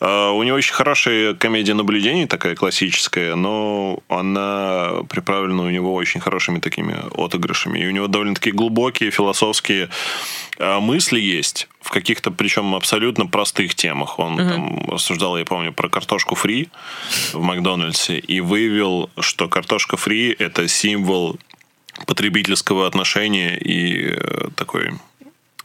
[0.00, 6.20] А, У него очень хорошая комедия наблюдений, такая классическая, но она приправлена у него очень
[6.20, 7.78] хорошими такими отыгрышами.
[7.80, 9.88] И у него довольно-таки глубокие философские
[10.58, 14.18] мысли есть в каких-то, причем абсолютно простых темах.
[14.18, 16.68] Он там рассуждал, я помню, про картошку фри
[17.32, 21.38] в Макдональдсе и выявил, что картошка фри– это символ
[22.06, 24.92] потребительского отношения и э, такой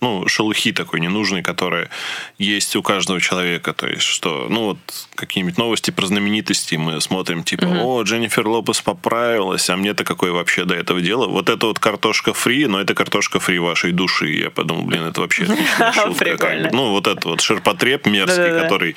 [0.01, 1.89] ну, шелухи такой ненужной, которая
[2.37, 3.73] есть у каждого человека.
[3.73, 4.77] То есть, что, ну, вот
[5.15, 10.65] какие-нибудь новости про знаменитости мы смотрим, типа, о, Дженнифер Лопес поправилась, а мне-то какое вообще
[10.65, 11.27] до этого дело?
[11.27, 14.29] Вот это вот картошка фри, но это картошка фри вашей души.
[14.33, 16.69] Я подумал, блин, это вообще отличная шутка.
[16.71, 18.95] Ну, вот это вот ширпотреб мерзкий, который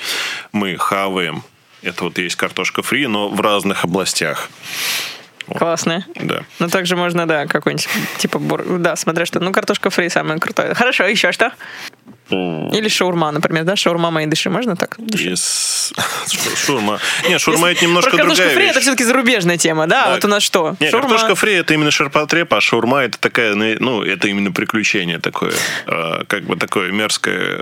[0.52, 1.42] мы хаваем.
[1.82, 4.50] Это вот есть картошка фри, но в разных областях.
[5.58, 6.04] Классно.
[6.16, 6.42] Да.
[6.58, 7.88] Ну, также можно, да, какой-нибудь,
[8.18, 9.40] типа, бур- да, смотря что.
[9.40, 10.74] Ну, картошка фри самое крутое.
[10.74, 11.52] Хорошо, еще что?
[12.30, 13.74] Или шаурма, например, да?
[13.74, 14.96] Шаурма моей души, можно так?
[15.16, 15.94] Шу-
[16.56, 17.00] Шурма.
[17.28, 18.70] Не, шурма это немножко другая фри вещь.
[18.70, 20.04] это все-таки зарубежная тема, да?
[20.06, 20.14] Да.
[20.14, 20.76] Вот у нас что?
[20.78, 21.08] Не, Шаурма.
[21.08, 25.52] картошка фри это именно ширпотреб, а шаурма это такая, ну, это именно приключение такое,
[25.88, 27.60] э, как бы такое мерзкое.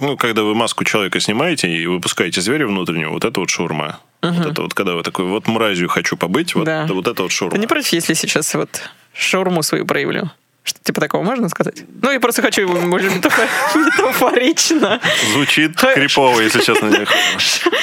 [0.00, 4.00] Ну, когда вы маску человека снимаете и выпускаете зверя внутреннего, вот это вот шаурма.
[4.22, 6.86] Вот это вот, когда вы такой, вот мразью хочу побыть, вот, Да.
[6.88, 7.54] вот это вот шаурма.
[7.54, 8.68] Ты не против, если сейчас вот
[9.14, 10.30] шаурму свою проявлю?
[10.62, 11.84] Что типа такого можно сказать?
[12.02, 15.00] Ну, я просто хочу его, может, метафо- метафорично.
[15.32, 16.90] Звучит крипово, если честно.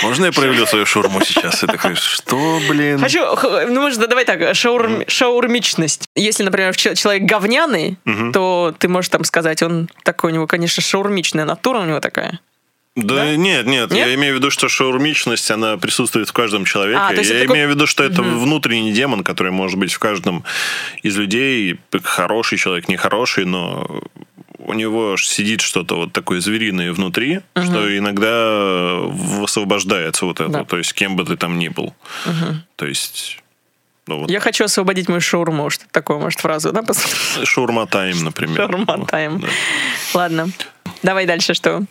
[0.04, 1.64] Можно я проявлю свою шаурму сейчас?
[1.64, 3.00] И такой, что, блин?
[3.00, 3.20] Хочу,
[3.68, 6.08] ну, может, да, давай так, шаурм, шаурмичность.
[6.16, 7.98] Если, например, че- человек говняный,
[8.34, 12.40] то ты можешь там сказать, он такой, у него, конечно, шаурмичная натура у него такая.
[12.98, 13.36] Да, Да?
[13.36, 14.08] нет, нет, Нет?
[14.08, 17.00] я имею в виду, что шаурмичность, она присутствует в каждом человеке.
[17.00, 20.44] А, я такой- имею в виду, что это внутренний демон, который может быть в каждом
[21.04, 21.80] из людей.
[22.04, 24.02] Хороший человек, нехороший, но
[24.58, 30.64] у него сидит что-то вот такое звериное внутри, что иногда высвобождается вот это, Да.
[30.64, 31.94] то есть кем бы ты там ни был.
[32.78, 33.38] То есть...
[34.08, 35.70] Ну, вот Я хочу освободить мою шаурму.
[35.70, 36.82] Что такое, может, фразу, да?
[37.44, 38.56] Шаурма тайм, например.
[38.56, 39.40] Шаурма тайм.
[39.42, 39.48] Да.
[40.14, 40.50] Ладно.
[41.04, 41.84] Давай дальше, что?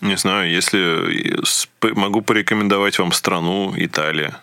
[0.00, 1.42] Не знаю, если
[1.80, 4.34] п- могу порекомендовать вам страну Италия.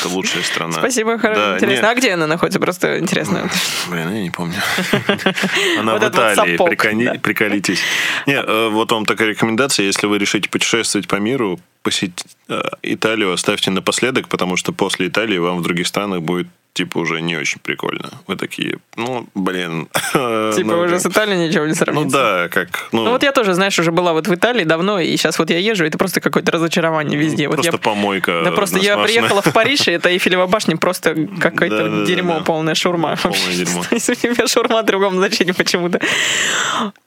[0.00, 0.72] это лучшая страна.
[0.72, 1.82] Спасибо, хорошо, Да, интересно.
[1.86, 2.58] не- А где она находится?
[2.60, 3.48] Просто интересно.
[3.88, 4.56] Блин, я не помню.
[5.78, 7.14] Она Вот в вот Италии, сапог, прикони- да.
[7.20, 7.80] приколитесь.
[8.26, 13.32] Не, э, вот вам такая рекомендация, если вы решите путешествовать по миру, посетить э, Италию
[13.32, 17.60] оставьте напоследок, потому что после Италии вам в других странах будет типа уже не очень
[17.60, 18.10] прикольно.
[18.26, 19.88] Вы такие, ну, блин.
[20.12, 22.16] Типа ну, уже как- с Италией ничего не Ну сравнится.
[22.18, 22.88] да, как...
[22.92, 25.50] Ну, Ну вот я тоже, знаешь, уже была вот в Италии давно, и сейчас вот
[25.50, 27.48] я езжу, и это просто какое-то разочарование везде.
[27.48, 27.78] Вот просто я...
[27.78, 28.42] помойка.
[28.44, 33.16] Да просто я приехала в Париж, и это Эйфелева башня просто какое-то дерьмо, полная шурма.
[33.22, 33.82] Полное дерьмо.
[34.44, 36.00] У шурма в другом значении почему-то.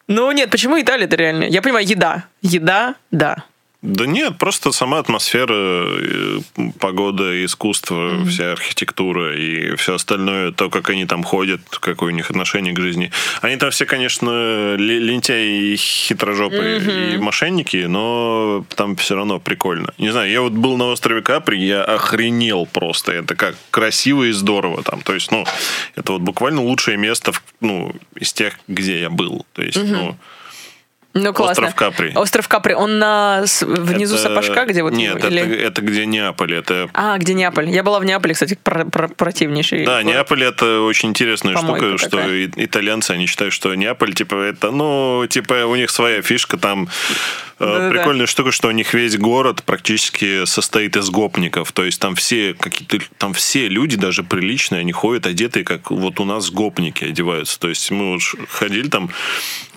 [0.07, 1.45] Ну нет, почему Италия-то реально?
[1.45, 2.25] Я понимаю, еда.
[2.41, 3.43] Еда, да.
[3.83, 6.39] Да нет, просто сама атмосфера, э,
[6.79, 12.29] погода, искусство, вся архитектура и все остальное, то, как они там ходят, какое у них
[12.29, 13.11] отношение к жизни.
[13.41, 16.79] Они там все, конечно, лентяи и хитрожопые,
[17.15, 19.93] и мошенники, но там все равно прикольно.
[19.97, 23.11] Не знаю, я вот был на острове Капри, я охренел просто.
[23.11, 25.01] Это как красиво и здорово там.
[25.01, 25.45] То есть, ну,
[25.95, 29.45] это вот буквально лучшее место, в- ну, из тех, где я был.
[29.51, 30.17] То есть, ну...
[31.15, 31.67] Ну классно.
[31.67, 32.11] Остров Капри.
[32.15, 36.55] Остров Капри, он на внизу это- Сапожка, где вот Нет, или- это, это где Неаполь,
[36.55, 37.69] это А, где Неаполь.
[37.69, 39.85] Я была в Неаполе, кстати, про- про- противнейший.
[39.85, 40.05] Да, город.
[40.05, 42.33] Неаполь это очень интересная Помойка штука, что такая.
[42.35, 46.89] и- итальянцы, они считают, что Неаполь, типа, это, ну, типа, у них своя фишка, там
[47.59, 47.89] э, Да-да-да.
[47.91, 52.55] прикольная штука, что у них весь город практически состоит из гопников, то есть там все
[52.55, 57.59] какие-то, там все люди, даже приличные, они ходят одетые, как вот у нас гопники одеваются,
[57.59, 59.11] то есть мы вот ходили там,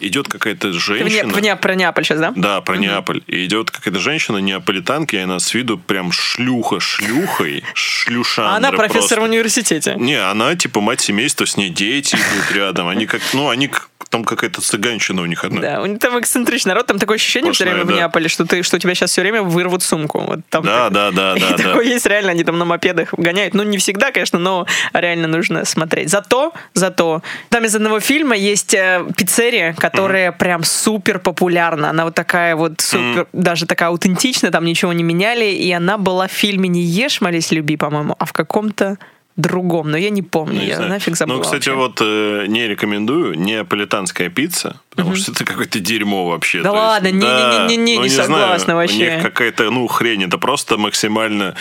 [0.01, 1.55] идет какая-то Не- женщина.
[1.55, 2.33] в Не- про Неаполь сейчас, да?
[2.37, 3.23] Да, про Неаполь.
[3.27, 8.71] И идет какая-то женщина неаполитанка, и она с виду прям шлюха шлюхой, шлюшандра А она
[8.73, 9.21] профессор просто.
[9.21, 9.95] в университете.
[9.99, 12.89] Не, она типа мать семейства, с ней дети идут рядом.
[12.89, 13.69] Они как, ну, они
[14.11, 15.61] там какая-то цыганщина у них одна.
[15.61, 18.01] Да, у них там эксцентричный народ, там такое ощущение все Пошлая, время в да.
[18.03, 20.21] Неаполе, что, ты, что у тебя сейчас все время вырвут сумку.
[20.21, 21.57] Вот там Да, так- да, да, И да, да.
[21.57, 23.55] такое есть реально, они там на мопедах гоняют.
[23.55, 26.11] Ну, не всегда, конечно, но реально нужно смотреть.
[26.11, 31.91] Зато, зато, там из одного фильма есть э, пиццерия, которая прям супер популярна.
[31.91, 35.47] Она вот такая вот супер, даже такая аутентичная, там ничего не меняли.
[35.47, 38.99] И она была в фильме «Не ешь, молись, люби», по-моему, а в каком-то
[39.37, 39.91] другом.
[39.91, 40.91] Но я не помню, Ну, не я знаю.
[40.91, 41.37] нафиг забыла.
[41.39, 41.75] Ну, кстати, вообще.
[41.75, 46.63] вот э, не рекомендую неаполитанская пицца, потому что это какое-то дерьмо вообще.
[46.63, 48.97] Да То есть, ладно, не- да, не- не- не, ну, не знаю, согласна У вообще.
[48.97, 51.55] них какая-то, ну, хрень, это просто максимально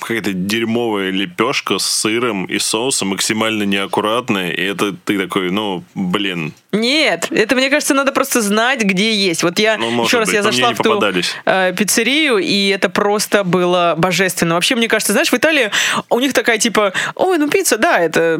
[0.00, 6.52] какая-то дерьмовая лепешка с сыром и соусом, максимально неаккуратная, и это ты такой, ну, блин,
[6.72, 9.42] Нет, это, мне кажется, надо просто знать, где есть.
[9.44, 11.00] Вот я Ну, еще раз быть, я зашла не в ту
[11.46, 14.54] э, пиццерию, и это просто было божественно.
[14.54, 15.70] Вообще, мне кажется, знаешь, в Италии
[16.10, 18.38] у них такая типа, ой, ну пицца, да, это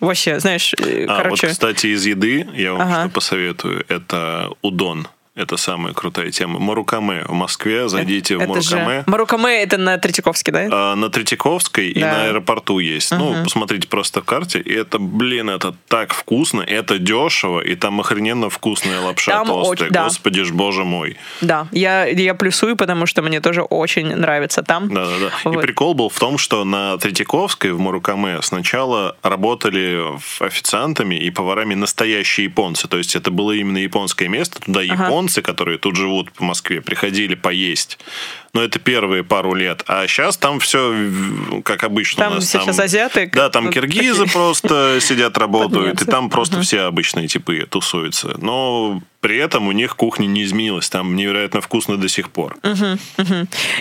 [0.00, 1.46] вообще, знаешь, э, А, короче.
[1.46, 3.00] вот, кстати, из еды я вам Ага.
[3.04, 3.84] что посоветую.
[3.88, 5.08] Это удон.
[5.38, 6.58] Это самая крутая тема.
[6.58, 7.88] Марукаме в Москве.
[7.88, 8.74] Зайдите в это же...
[8.76, 9.04] Марукаме.
[9.06, 10.68] Марукаме это на Третьяковске, да?
[10.72, 12.10] А, На Третьяковской и Да.
[12.12, 13.12] на аэропорту есть.
[13.12, 14.58] Ну, посмотрите просто в карте.
[14.58, 19.86] И это, блин, это так вкусно, это дешево, и там охрененно вкусная лапша Там толстая.
[19.86, 20.04] очень- да.
[20.04, 21.16] Господи ж, боже мой.
[21.40, 24.88] Да, я, я плюсую, потому что мне тоже очень нравится там.
[24.92, 25.28] Да-да-да.
[25.50, 25.62] И Вот.
[25.62, 30.02] прикол был в том, что на Третьяковской в Марукаме сначала работали
[30.44, 32.88] официантами и поварами настоящие японцы.
[32.88, 34.60] То есть это было именно японское место.
[34.60, 37.98] Туда японцы, которые тут живут в Москве, приходили поесть.
[38.54, 39.82] Но это первые пару лет.
[39.86, 40.94] А сейчас там все
[41.64, 42.24] как обычно.
[42.24, 42.46] Там у нас.
[42.48, 44.32] сейчас азиаты, Да, там киргизы такие.
[44.32, 46.00] просто сидят, работают.
[46.02, 48.34] И там просто все обычные типы тусуются.
[48.40, 50.88] Но при этом у них кухня не изменилась.
[50.88, 52.56] Там невероятно вкусно до сих пор.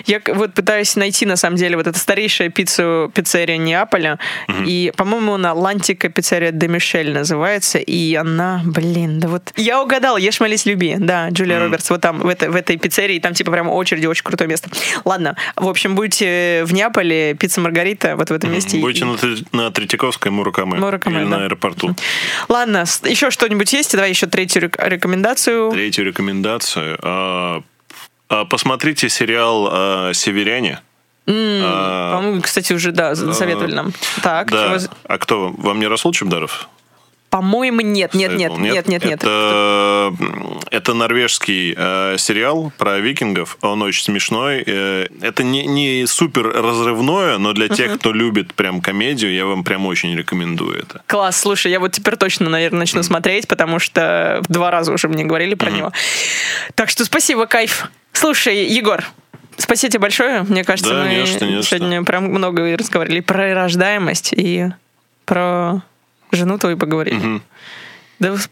[0.05, 4.19] Я к- вот пытаюсь найти, на самом деле, вот это старейшая пиццу, пиццерия Неаполя.
[4.65, 7.77] И, по-моему, она Лантика пиццерия де Мишель называется.
[7.77, 9.53] И она, блин, да вот...
[9.55, 10.95] Я угадала, ешь, молись, люби.
[10.97, 13.19] Да, Джулия Робертс, вот там, в, этой- в этой пиццерии.
[13.19, 14.66] Там, типа, прям очереди, очень крутое место.
[15.05, 18.77] Ладно, в общем, будете в Неаполе, пицца Маргарита, вот в этом месте.
[18.79, 20.75] Будете И- на, на Третьяковской Муракаме.
[20.79, 21.37] Муракаме, Или да.
[21.37, 21.95] на аэропорту.
[22.49, 23.91] Ладно, еще что-нибудь есть?
[23.93, 25.71] Давай еще третью рек- рекомендацию.
[25.71, 26.97] Третью рекомендацию.
[27.01, 27.61] А,
[28.29, 30.79] а, Посмотрите сериал а, «Северяне».
[31.29, 33.91] А, По-моему, кстати, уже, да, советовали нам.
[34.23, 34.79] Так, Да.
[34.79, 35.49] чего- А кто?
[35.57, 36.69] Вам не Расул Чебдаров?
[37.37, 38.59] По-моему, нет, нет, нет, Советовал?
[38.59, 39.23] нет, нет, нет.
[39.23, 40.11] Это,
[40.71, 43.57] это норвежский э, сериал про викингов.
[43.61, 44.63] Он очень смешной.
[44.65, 49.63] Э, это не, не супер разрывное, но для тех, кто любит прям комедию, я вам
[49.63, 51.03] прям очень рекомендую это.
[51.05, 55.23] Класс, слушай, я вот теперь точно, наверное, начну смотреть, потому что два раза уже мне
[55.23, 55.91] говорили про него.
[56.73, 57.91] Так что спасибо, кайф.
[58.13, 59.03] Слушай, Егор,
[59.57, 60.41] спасибо тебе большое.
[60.41, 61.77] Мне кажется, Да, мы не что, не за что.
[61.77, 64.69] сегодня прям много разговаривали про рождаемость и
[65.25, 65.83] про
[66.31, 67.41] жену твою поговорили.
[68.19, 68.49] Да, в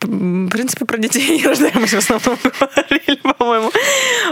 [0.49, 3.71] принципе, про детей и рождаемость в основном говорили, по-моему.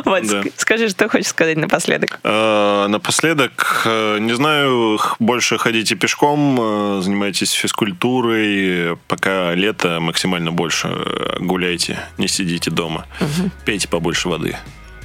[0.06, 0.44] Вот, да.
[0.58, 2.20] скажи, что хочешь сказать напоследок?
[2.24, 10.96] Э, напоследок, э, не знаю, больше ходите пешком, э, занимайтесь физкультурой, пока лето, максимально больше
[11.39, 13.50] гуляйте, не сидите дома, угу.
[13.66, 14.56] пейте побольше воды.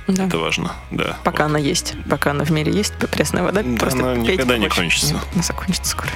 [0.09, 0.27] Да.
[0.27, 1.17] Это важно, да.
[1.25, 1.51] Пока вот.
[1.51, 5.21] она есть, пока она в мире есть, пресная вода, да, просто она никогда не кончится.
[5.35, 6.11] Она закончится скоро.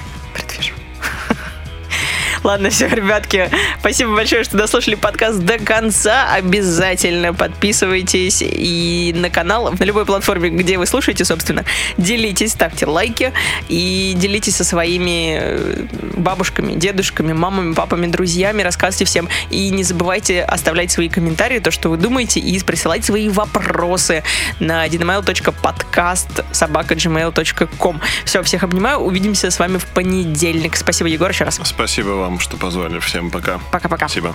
[2.43, 6.33] Ладно, все, ребятки, спасибо большое, что дослушали подкаст до конца.
[6.33, 11.65] Обязательно подписывайтесь и на канал, на любой платформе, где вы слушаете, собственно.
[11.99, 13.33] Делитесь, ставьте лайки
[13.69, 15.87] и делитесь со своими э,
[16.17, 19.29] бабушками, дедушками, мамами, папами, друзьями, рассказывайте всем.
[19.51, 24.25] И не забывайте оставлять свои комментарии, то, что вы думаете, и присылать свои вопросы
[24.59, 28.01] на dynamail.podcast собака.gmail.com.
[28.25, 28.99] Все, всех обнимаю.
[28.99, 30.77] Увидимся с вами в понедельник.
[30.77, 31.61] Спасибо, Егор, еще раз.
[31.63, 32.99] Спасибо вам вам, что позвали.
[32.99, 33.61] Всем пока.
[33.71, 34.09] Пока-пока.
[34.09, 34.35] Спасибо.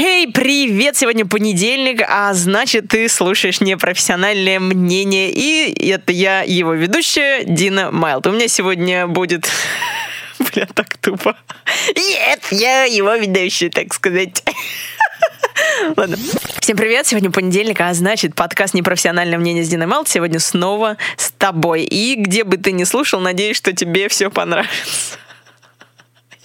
[0.00, 0.96] Эй, hey, привет!
[0.96, 5.32] Сегодня понедельник, а значит, ты слушаешь непрофессиональное мнение.
[5.32, 8.26] И это я, его ведущая, Дина Майлд.
[8.26, 9.50] У меня сегодня будет...
[10.38, 11.36] Бля, так тупо.
[11.96, 14.44] Нет, я его ведущая, так сказать.
[15.96, 16.16] Ладно.
[16.68, 21.30] Всем привет, сегодня понедельник, а значит подкаст «Непрофессиональное мнение» с Диной Малт сегодня снова с
[21.30, 21.84] тобой.
[21.84, 25.16] И где бы ты ни слушал, надеюсь, что тебе все понравится.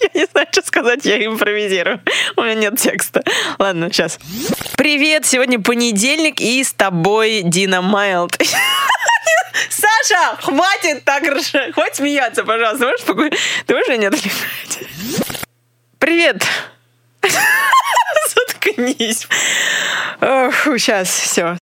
[0.00, 2.00] Я не знаю, что сказать, я импровизирую.
[2.36, 3.22] У меня нет текста.
[3.58, 4.18] Ладно, сейчас.
[4.78, 8.34] Привет, сегодня понедельник, и с тобой Дина Майлд.
[9.68, 11.22] Саша, хватит так
[11.74, 13.12] Хватит смеяться, пожалуйста.
[13.12, 13.38] Можешь?
[13.66, 14.88] Ты можешь не отвлекать?
[15.98, 16.46] Привет.
[18.34, 19.26] Заткнись.
[20.20, 21.58] Ох, сейчас, все.